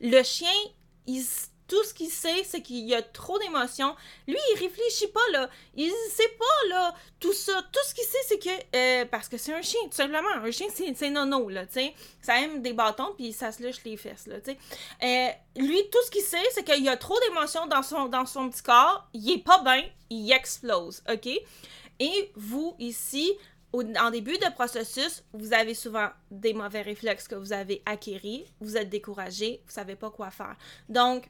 Le 0.00 0.22
chien, 0.22 0.48
il 1.06 1.22
tout 1.66 1.82
ce 1.84 1.94
qu'il 1.94 2.10
sait, 2.10 2.44
c'est 2.44 2.60
qu'il 2.60 2.86
y 2.86 2.94
a 2.94 3.02
trop 3.02 3.38
d'émotions. 3.38 3.94
Lui, 4.26 4.36
il 4.52 4.60
réfléchit 4.60 5.08
pas, 5.08 5.28
là. 5.32 5.48
Il 5.74 5.90
sait 6.10 6.36
pas, 6.38 6.68
là, 6.68 6.94
tout 7.20 7.32
ça. 7.32 7.62
Tout 7.72 7.80
ce 7.86 7.94
qu'il 7.94 8.04
sait, 8.04 8.18
c'est 8.28 8.38
que... 8.38 8.76
Euh, 8.76 9.04
parce 9.10 9.28
que 9.28 9.38
c'est 9.38 9.54
un 9.54 9.62
chien, 9.62 9.80
tout 9.84 9.96
simplement. 9.96 10.28
Un 10.28 10.50
chien, 10.50 10.66
c'est 10.70 11.10
nono, 11.10 11.48
là, 11.48 11.66
tu 11.66 11.74
sais. 11.74 11.94
Ça 12.20 12.40
aime 12.40 12.62
des 12.62 12.72
bâtons, 12.72 13.14
puis 13.16 13.32
ça 13.32 13.52
se 13.52 13.62
lèche 13.62 13.82
les 13.84 13.96
fesses, 13.96 14.26
là, 14.26 14.40
tu 14.40 14.52
sais. 14.52 14.58
Euh, 15.02 15.60
lui, 15.60 15.88
tout 15.90 16.02
ce 16.04 16.10
qu'il 16.10 16.22
sait, 16.22 16.44
c'est 16.52 16.64
qu'il 16.64 16.84
y 16.84 16.88
a 16.88 16.96
trop 16.96 17.18
d'émotions 17.28 17.66
dans 17.66 17.82
son, 17.82 18.06
dans 18.06 18.26
son 18.26 18.50
petit 18.50 18.62
corps. 18.62 19.08
Il 19.14 19.30
est 19.30 19.44
pas 19.44 19.62
bien, 19.62 19.84
il 20.10 20.30
explose, 20.32 21.02
OK? 21.10 21.28
Et 22.00 22.32
vous, 22.34 22.74
ici, 22.78 23.32
en 23.72 24.10
début 24.10 24.38
de 24.38 24.52
processus, 24.54 25.24
vous 25.32 25.52
avez 25.52 25.74
souvent 25.74 26.08
des 26.30 26.54
mauvais 26.54 26.82
réflexes 26.82 27.26
que 27.26 27.34
vous 27.34 27.52
avez 27.52 27.82
acquéris, 27.86 28.44
vous 28.60 28.76
êtes 28.76 28.88
découragé, 28.88 29.62
vous 29.66 29.72
savez 29.72 29.96
pas 29.96 30.10
quoi 30.10 30.30
faire. 30.30 30.56
Donc, 30.88 31.28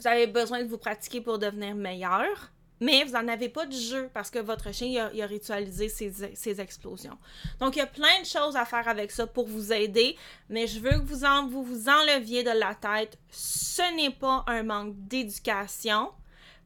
vous 0.00 0.06
avez 0.06 0.26
besoin 0.26 0.62
de 0.62 0.68
vous 0.68 0.78
pratiquer 0.78 1.20
pour 1.20 1.38
devenir 1.38 1.74
meilleur, 1.74 2.50
mais 2.80 3.04
vous 3.04 3.12
n'en 3.12 3.28
avez 3.28 3.50
pas 3.50 3.66
de 3.66 3.72
jeu 3.72 4.08
parce 4.14 4.30
que 4.30 4.38
votre 4.38 4.72
chien 4.72 5.10
a, 5.20 5.26
ritualisé 5.26 5.88
ses, 5.88 6.60
explosions. 6.60 7.18
Donc, 7.58 7.76
il 7.76 7.80
y 7.80 7.82
a 7.82 7.86
plein 7.86 8.20
de 8.20 8.26
choses 8.26 8.56
à 8.56 8.64
faire 8.64 8.88
avec 8.88 9.10
ça 9.10 9.26
pour 9.26 9.46
vous 9.46 9.72
aider, 9.72 10.16
mais 10.48 10.66
je 10.66 10.80
veux 10.80 10.90
que 10.90 11.04
vous, 11.04 11.62
vous 11.62 11.88
enleviez 11.88 12.42
de 12.42 12.50
la 12.50 12.74
tête. 12.74 13.18
Ce 13.30 13.82
n'est 13.96 14.14
pas 14.14 14.44
un 14.46 14.62
manque 14.62 14.94
d'éducation. 14.96 16.10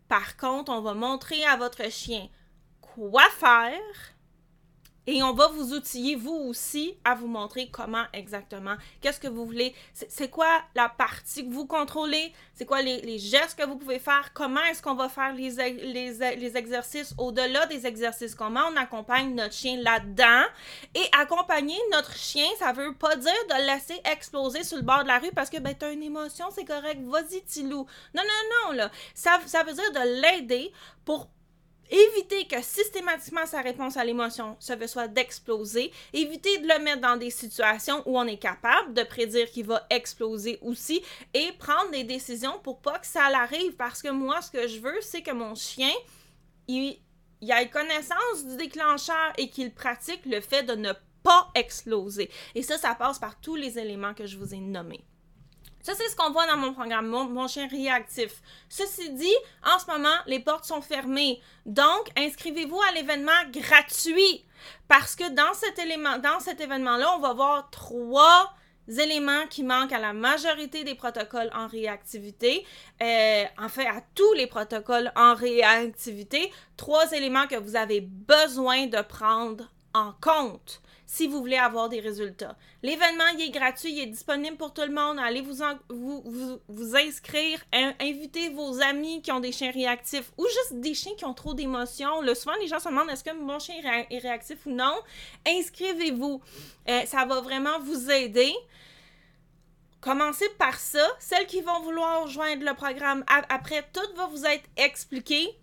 Par 0.08 0.36
contre, 0.36 0.70
on 0.70 0.80
va 0.80 0.94
montrer 0.94 1.44
à 1.44 1.56
votre 1.56 1.90
chien 1.90 2.28
quoi 2.80 3.28
faire 3.30 4.13
et 5.06 5.22
on 5.22 5.32
va 5.32 5.48
vous 5.48 5.74
outiller, 5.74 6.16
vous 6.16 6.34
aussi, 6.34 6.96
à 7.04 7.14
vous 7.14 7.26
montrer 7.26 7.68
comment 7.70 8.04
exactement, 8.12 8.76
qu'est-ce 9.00 9.20
que 9.20 9.28
vous 9.28 9.44
voulez, 9.44 9.74
c'est 9.92 10.30
quoi 10.30 10.48
la 10.74 10.88
partie 10.88 11.46
que 11.46 11.52
vous 11.52 11.66
contrôlez, 11.66 12.32
c'est 12.54 12.64
quoi 12.64 12.82
les, 12.82 13.18
gestes 13.18 13.58
que 13.58 13.66
vous 13.66 13.76
pouvez 13.76 13.98
faire, 13.98 14.32
comment 14.34 14.62
est-ce 14.70 14.82
qu'on 14.82 14.94
va 14.94 15.08
faire 15.08 15.34
les, 15.34 15.50
les, 15.50 16.36
les 16.36 16.56
exercices 16.56 17.14
au-delà 17.18 17.66
des 17.66 17.86
exercices, 17.86 18.34
comment 18.34 18.62
on 18.72 18.76
accompagne 18.76 19.34
notre 19.34 19.54
chien 19.54 19.80
là-dedans? 19.80 20.44
Et 20.94 21.04
accompagner 21.18 21.78
notre 21.92 22.16
chien, 22.16 22.46
ça 22.58 22.72
veut 22.72 22.94
pas 22.94 23.16
dire 23.16 23.32
de 23.50 23.60
le 23.60 23.66
laisser 23.66 24.00
exploser 24.10 24.64
sur 24.64 24.76
le 24.76 24.82
bord 24.82 25.02
de 25.02 25.08
la 25.08 25.18
rue 25.18 25.32
parce 25.34 25.50
que, 25.50 25.58
ben, 25.58 25.74
t'as 25.78 25.92
une 25.92 26.02
émotion, 26.02 26.46
c'est 26.50 26.64
correct, 26.64 27.00
vas-y, 27.04 27.42
Tilou. 27.42 27.86
Non, 28.14 28.22
non, 28.22 28.70
non, 28.70 28.72
là. 28.72 28.90
Ça, 29.14 29.40
ça 29.46 29.62
veut 29.62 29.72
dire 29.72 29.92
de 29.92 30.20
l'aider 30.20 30.72
pour 31.04 31.28
éviter 31.90 32.46
que 32.46 32.62
systématiquement 32.62 33.46
sa 33.46 33.60
réponse 33.60 33.96
à 33.96 34.04
l'émotion 34.04 34.56
se 34.58 34.74
soit 34.86 35.08
d'exploser, 35.08 35.92
éviter 36.12 36.58
de 36.58 36.68
le 36.68 36.82
mettre 36.82 37.00
dans 37.00 37.16
des 37.16 37.30
situations 37.30 38.02
où 38.06 38.18
on 38.18 38.26
est 38.26 38.38
capable 38.38 38.94
de 38.94 39.02
prédire 39.02 39.50
qu'il 39.50 39.66
va 39.66 39.86
exploser 39.90 40.58
aussi 40.62 41.02
et 41.32 41.52
prendre 41.58 41.90
des 41.90 42.04
décisions 42.04 42.58
pour 42.62 42.80
pas 42.80 42.98
que 42.98 43.06
ça 43.06 43.30
l'arrive 43.30 43.72
parce 43.72 44.02
que 44.02 44.10
moi 44.10 44.40
ce 44.42 44.50
que 44.50 44.68
je 44.68 44.80
veux 44.80 45.00
c'est 45.00 45.22
que 45.22 45.32
mon 45.32 45.54
chien 45.54 45.92
il, 46.68 46.98
il 47.40 47.50
ait 47.50 47.68
connaissance 47.68 48.46
du 48.46 48.56
déclencheur 48.56 49.32
et 49.38 49.48
qu'il 49.48 49.72
pratique 49.72 50.24
le 50.26 50.40
fait 50.40 50.62
de 50.62 50.74
ne 50.74 50.92
pas 51.22 51.50
exploser. 51.54 52.30
Et 52.54 52.62
ça 52.62 52.78
ça 52.78 52.94
passe 52.94 53.18
par 53.18 53.40
tous 53.40 53.56
les 53.56 53.78
éléments 53.78 54.14
que 54.14 54.26
je 54.26 54.36
vous 54.36 54.54
ai 54.54 54.58
nommés. 54.58 55.04
Ça, 55.84 55.92
c'est 55.94 56.08
ce 56.08 56.16
qu'on 56.16 56.30
voit 56.30 56.46
dans 56.46 56.56
mon 56.56 56.72
programme, 56.72 57.08
mon, 57.08 57.46
chien 57.46 57.68
réactif. 57.68 58.40
Ceci 58.70 59.10
dit, 59.10 59.36
en 59.62 59.78
ce 59.78 59.84
moment, 59.86 60.16
les 60.26 60.40
portes 60.40 60.64
sont 60.64 60.80
fermées. 60.80 61.42
Donc, 61.66 62.08
inscrivez-vous 62.16 62.80
à 62.88 62.92
l'événement 62.92 63.32
gratuit. 63.52 64.46
Parce 64.88 65.14
que 65.14 65.28
dans 65.28 65.52
cet 65.52 65.78
événement-là, 65.78 67.14
on 67.16 67.18
va 67.18 67.34
voir 67.34 67.68
trois 67.68 68.54
éléments 68.88 69.46
qui 69.50 69.62
manquent 69.62 69.92
à 69.92 69.98
la 69.98 70.14
majorité 70.14 70.84
des 70.84 70.94
protocoles 70.94 71.50
en 71.54 71.66
réactivité, 71.66 72.64
euh, 73.02 73.44
en 73.58 73.66
à 73.66 74.00
tous 74.14 74.32
les 74.32 74.46
protocoles 74.46 75.12
en 75.16 75.34
réactivité, 75.34 76.50
trois 76.78 77.12
éléments 77.12 77.46
que 77.46 77.56
vous 77.56 77.76
avez 77.76 78.00
besoin 78.00 78.86
de 78.86 79.02
prendre 79.02 79.70
en 79.92 80.12
compte 80.18 80.80
si 81.14 81.28
vous 81.28 81.38
voulez 81.38 81.56
avoir 81.56 81.88
des 81.88 82.00
résultats. 82.00 82.56
L'événement, 82.82 83.28
il 83.38 83.42
est 83.42 83.50
gratuit, 83.50 83.92
il 83.92 84.00
est 84.00 84.06
disponible 84.06 84.56
pour 84.56 84.74
tout 84.74 84.82
le 84.82 84.92
monde. 84.92 85.16
Allez 85.20 85.42
vous, 85.42 85.62
inscrire, 86.96 87.60
invitez 88.00 88.48
vos 88.48 88.80
amis 88.82 89.22
qui 89.22 89.30
ont 89.30 89.38
des 89.38 89.52
chiens 89.52 89.70
réactifs 89.70 90.32
ou 90.36 90.44
juste 90.44 90.80
des 90.80 90.92
chiens 90.92 91.14
qui 91.16 91.24
ont 91.24 91.32
trop 91.32 91.54
d'émotions. 91.54 92.20
Le 92.20 92.34
souvent, 92.34 92.56
les 92.60 92.66
gens 92.66 92.80
se 92.80 92.88
demandent 92.88 93.08
est-ce 93.10 93.22
que 93.22 93.32
mon 93.32 93.60
chien 93.60 93.76
est 94.10 94.18
réactif 94.18 94.66
ou 94.66 94.70
non? 94.70 94.96
Inscrivez-vous. 95.46 96.42
Euh, 96.88 97.06
ça 97.06 97.24
va 97.24 97.40
vraiment 97.40 97.78
vous 97.78 98.10
aider. 98.10 98.52
Commencez 100.00 100.48
par 100.58 100.80
ça. 100.80 101.06
Celles 101.20 101.46
qui 101.46 101.60
vont 101.60 101.80
vouloir 101.82 102.24
rejoindre 102.24 102.64
le 102.64 102.74
programme, 102.74 103.24
après, 103.28 103.84
tout 103.92 104.16
va 104.16 104.26
vous 104.26 104.44
être 104.46 104.68
expliqué. 104.76 105.56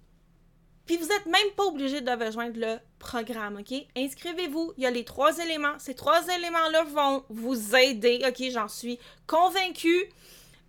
Puis 0.85 0.97
vous 0.97 1.07
n'êtes 1.07 1.25
même 1.25 1.51
pas 1.55 1.63
obligé 1.63 2.01
de 2.01 2.11
rejoindre 2.11 2.57
le 2.57 2.77
programme, 2.99 3.57
OK? 3.59 3.73
Inscrivez-vous. 3.95 4.73
Il 4.77 4.83
y 4.83 4.85
a 4.85 4.91
les 4.91 5.05
trois 5.05 5.37
éléments. 5.39 5.77
Ces 5.79 5.95
trois 5.95 6.27
éléments-là 6.27 6.83
vont 6.83 7.23
vous 7.29 7.75
aider, 7.75 8.23
OK? 8.27 8.43
J'en 8.51 8.67
suis 8.67 8.99
convaincue. 9.27 10.09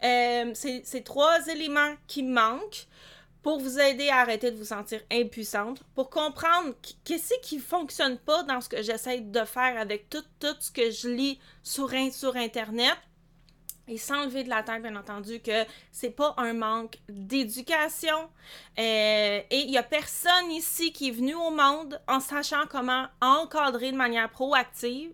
Euh, 0.05 0.53
ces 0.55 1.03
trois 1.05 1.47
éléments 1.47 1.95
qui 2.07 2.23
manquent 2.23 2.87
pour 3.43 3.59
vous 3.59 3.79
aider 3.79 4.09
à 4.09 4.19
arrêter 4.19 4.51
de 4.51 4.57
vous 4.57 4.65
sentir 4.65 5.01
impuissante, 5.11 5.83
pour 5.95 6.11
comprendre 6.11 6.75
qu'est-ce 7.05 7.35
qui 7.43 7.59
fonctionne 7.59 8.19
pas 8.19 8.45
dans 8.45 8.61
ce 8.61 8.69
que 8.69 8.83
j'essaie 8.83 9.21
de 9.21 9.45
faire 9.45 9.79
avec 9.79 10.09
tout, 10.09 10.23
ce 10.61 10.71
que 10.71 10.91
je 10.91 11.09
lis 11.09 11.39
sur 11.63 11.93
Internet, 11.93 12.97
et 13.89 13.99
sans 13.99 14.25
lever 14.25 14.45
de 14.45 14.49
la 14.49 14.63
tête, 14.63 14.83
bien 14.83 14.97
entendu, 14.97 15.41
que 15.41 15.65
c'est 15.91 16.11
pas 16.11 16.35
un 16.37 16.53
manque 16.53 16.99
d'éducation. 17.09 18.31
Euh, 18.79 19.41
et 19.51 19.59
il 19.59 19.71
y 19.71 19.79
a 19.79 19.83
personne 19.83 20.51
ici 20.51 20.93
qui 20.93 21.09
est 21.09 21.13
venu 21.13 21.35
au 21.35 21.51
monde 21.51 22.01
en 22.09 22.21
sachant 22.21 22.67
comment 22.71 23.07
encadrer 23.21 23.93
de 23.93 23.97
manière 23.97 24.31
proactive 24.31 25.13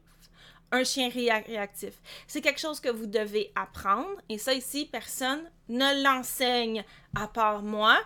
un 0.70 0.84
chien 0.84 1.08
réactif. 1.08 1.94
C'est 2.26 2.40
quelque 2.40 2.60
chose 2.60 2.80
que 2.80 2.90
vous 2.90 3.06
devez 3.06 3.52
apprendre. 3.54 4.20
Et 4.28 4.38
ça, 4.38 4.52
ici, 4.52 4.84
personne 4.84 5.50
ne 5.68 6.02
l'enseigne 6.04 6.84
à 7.16 7.26
part 7.26 7.62
moi. 7.62 7.98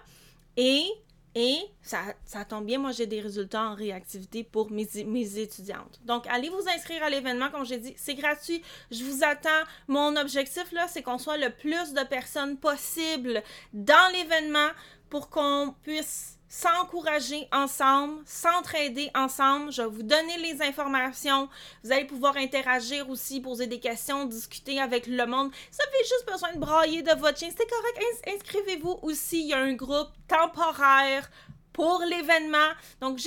Et 0.57 0.87
et 1.35 1.59
ça, 1.81 1.99
ça 2.25 2.45
tombe 2.45 2.66
bien, 2.66 2.79
moi 2.79 2.92
j'ai 2.92 3.07
des 3.07 3.21
résultats 3.21 3.62
en 3.62 3.75
réactivité 3.75 4.45
pour 4.45 4.71
mes, 4.71 4.87
mes 5.07 5.38
étudiantes. 5.38 6.01
Donc 6.05 6.27
allez 6.27 6.51
vous 6.51 6.68
inscrire 6.75 7.03
à 7.03 7.11
l'événement, 7.11 7.51
comme 7.51 7.64
j'ai 7.64 7.79
dit, 7.79 7.95
c'est 7.97 8.14
gratuit. 8.14 8.62
Je 8.90 9.03
vous 9.05 9.25
attends. 9.25 9.49
Mon 9.88 10.16
objectif 10.16 10.71
là, 10.73 10.87
c'est 10.88 11.03
qu'on 11.03 11.18
soit 11.18 11.38
le 11.38 11.51
plus 11.51 11.95
de 11.95 12.05
personnes 12.07 12.59
possible 12.59 13.42
dans 13.73 14.12
l'événement 14.12 14.68
pour 15.09 15.31
qu'on 15.31 15.75
puisse 15.83 16.38
s'encourager 16.53 17.49
ensemble, 17.51 18.21
s'entraider 18.27 19.11
ensemble. 19.15 19.73
Je 19.73 19.81
vais 19.81 19.88
vous 19.88 20.03
donner 20.03 20.37
les 20.37 20.61
informations. 20.61 21.49
Vous 21.83 21.93
allez 21.93 22.05
pouvoir 22.05 22.37
interagir 22.37 23.09
aussi, 23.09 23.41
poser 23.41 23.67
des 23.67 23.81
questions, 23.81 24.27
discuter 24.27 24.79
avec 24.79 25.07
le 25.07 25.25
monde. 25.25 25.51
Ça 25.71 25.83
fait 25.85 26.05
juste 26.05 26.27
besoin 26.31 26.53
de 26.53 26.59
brailler 26.59 27.01
de 27.01 27.19
votre 27.19 27.38
chien. 27.38 27.49
C'est 27.57 27.67
correct. 27.67 28.29
Inscrivez-vous 28.29 28.99
aussi. 29.01 29.41
Il 29.41 29.47
y 29.47 29.55
a 29.55 29.61
un 29.61 29.73
groupe 29.73 30.11
temporaire 30.29 31.31
pour 31.73 32.03
l'événement. 32.03 32.73
Donc, 33.01 33.19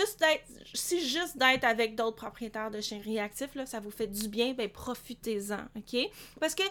si 0.76 1.10
juste 1.10 1.36
d'être 1.36 1.64
avec 1.64 1.96
d'autres 1.96 2.18
propriétaires 2.18 2.70
de 2.70 2.80
chiens 2.80 3.02
réactifs, 3.04 3.56
là, 3.56 3.66
ça 3.66 3.80
vous 3.80 3.90
fait 3.90 4.06
du 4.06 4.28
bien, 4.28 4.54
ben 4.54 4.70
profitez-en, 4.70 5.66
OK? 5.76 6.12
Parce 6.40 6.54
que 6.54 6.64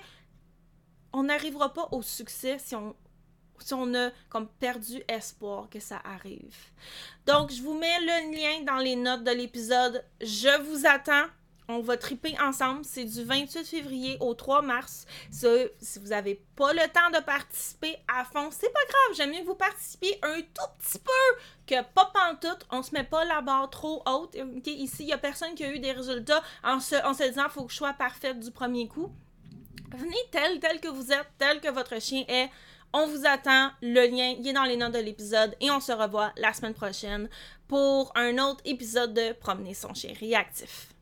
on 1.13 1.25
n'arrivera 1.25 1.73
pas 1.73 1.89
au 1.91 2.03
succès 2.03 2.59
si 2.61 2.77
on 2.77 2.95
si 3.59 3.75
on 3.75 3.95
a 3.95 4.11
comme 4.29 4.49
perdu 4.49 5.03
espoir 5.09 5.69
que 5.71 5.81
ça 5.81 6.01
arrive. 6.05 6.57
Donc, 7.27 7.51
je 7.51 7.63
vous 7.63 7.75
mets 7.75 8.01
le 8.01 8.35
lien 8.35 8.65
dans 8.65 8.79
les 8.79 8.97
notes 8.97 9.25
de 9.25 9.31
l'épisode. 9.31 10.05
Je 10.21 10.61
vous 10.63 10.87
attends. 10.87 11.27
On 11.67 11.81
va 11.81 11.97
triper 11.97 12.39
ensemble. 12.41 12.85
C'est 12.85 13.05
du 13.05 13.25
28 13.25 13.65
février 13.65 14.19
au 14.21 14.35
3 14.35 14.61
mars. 14.61 15.07
si 15.31 15.99
vous 15.99 16.09
n'avez 16.09 16.43
pas 16.57 16.75
le 16.75 16.87
temps 16.93 17.19
de 17.19 17.25
participer 17.25 17.97
à 18.07 18.25
fond, 18.25 18.51
c'est 18.51 18.71
pas 18.71 18.85
grave. 18.87 19.17
J'aime 19.17 19.31
mieux 19.31 19.41
que 19.41 19.47
vous 19.47 19.55
participiez 19.55 20.19
un 20.23 20.41
tout 20.41 20.71
petit 20.79 20.99
peu 20.99 21.41
que 21.67 21.83
pas 21.95 22.13
pantoute. 22.13 22.67
On 22.71 22.83
se 22.83 22.93
met 22.93 23.05
pas 23.05 23.25
la 23.25 23.41
barre 23.41 23.71
trop 23.71 24.03
haute. 24.07 24.37
Ici, 24.67 25.05
il 25.05 25.07
n'y 25.07 25.13
a 25.15 25.19
personne 25.19 25.55
qui 25.55 25.65
a 25.65 25.73
eu 25.73 25.79
des 25.79 25.93
résultats 25.93 26.43
en 26.63 26.81
se, 26.81 26.97
en 26.97 27.15
se 27.15 27.23
disant 27.25 27.49
faut 27.49 27.65
que 27.65 27.73
je 27.73 27.79
sois 27.79 27.95
parfaite 27.95 28.41
du 28.41 28.51
premier 28.51 28.87
coup. 28.87 29.11
Venez 29.97 30.17
tel, 30.33 30.61
tel 30.61 30.81
que 30.81 30.89
vous 30.89 31.13
êtes, 31.13 31.29
tel 31.39 31.61
que 31.61 31.71
votre 31.71 31.99
chien 32.01 32.25
est. 32.29 32.51
On 32.97 33.09
vous 33.09 33.27
attend. 33.27 33.71
Le 33.83 34.09
lien 34.09 34.37
est 34.39 34.53
dans 34.53 34.63
les 34.63 34.77
notes 34.77 34.95
de 34.95 35.01
l'épisode 35.01 35.57
et 35.61 35.69
on 35.69 35.81
se 35.81 35.91
revoit 35.91 36.33
la 36.37 36.53
semaine 36.53 36.75
prochaine 36.75 37.29
pour 37.67 38.13
un 38.15 38.39
autre 38.39 38.61
épisode 38.65 39.13
de 39.13 39.33
Promener 39.33 39.75
son 39.75 39.93
chien 39.95 40.13
réactif. 40.21 40.94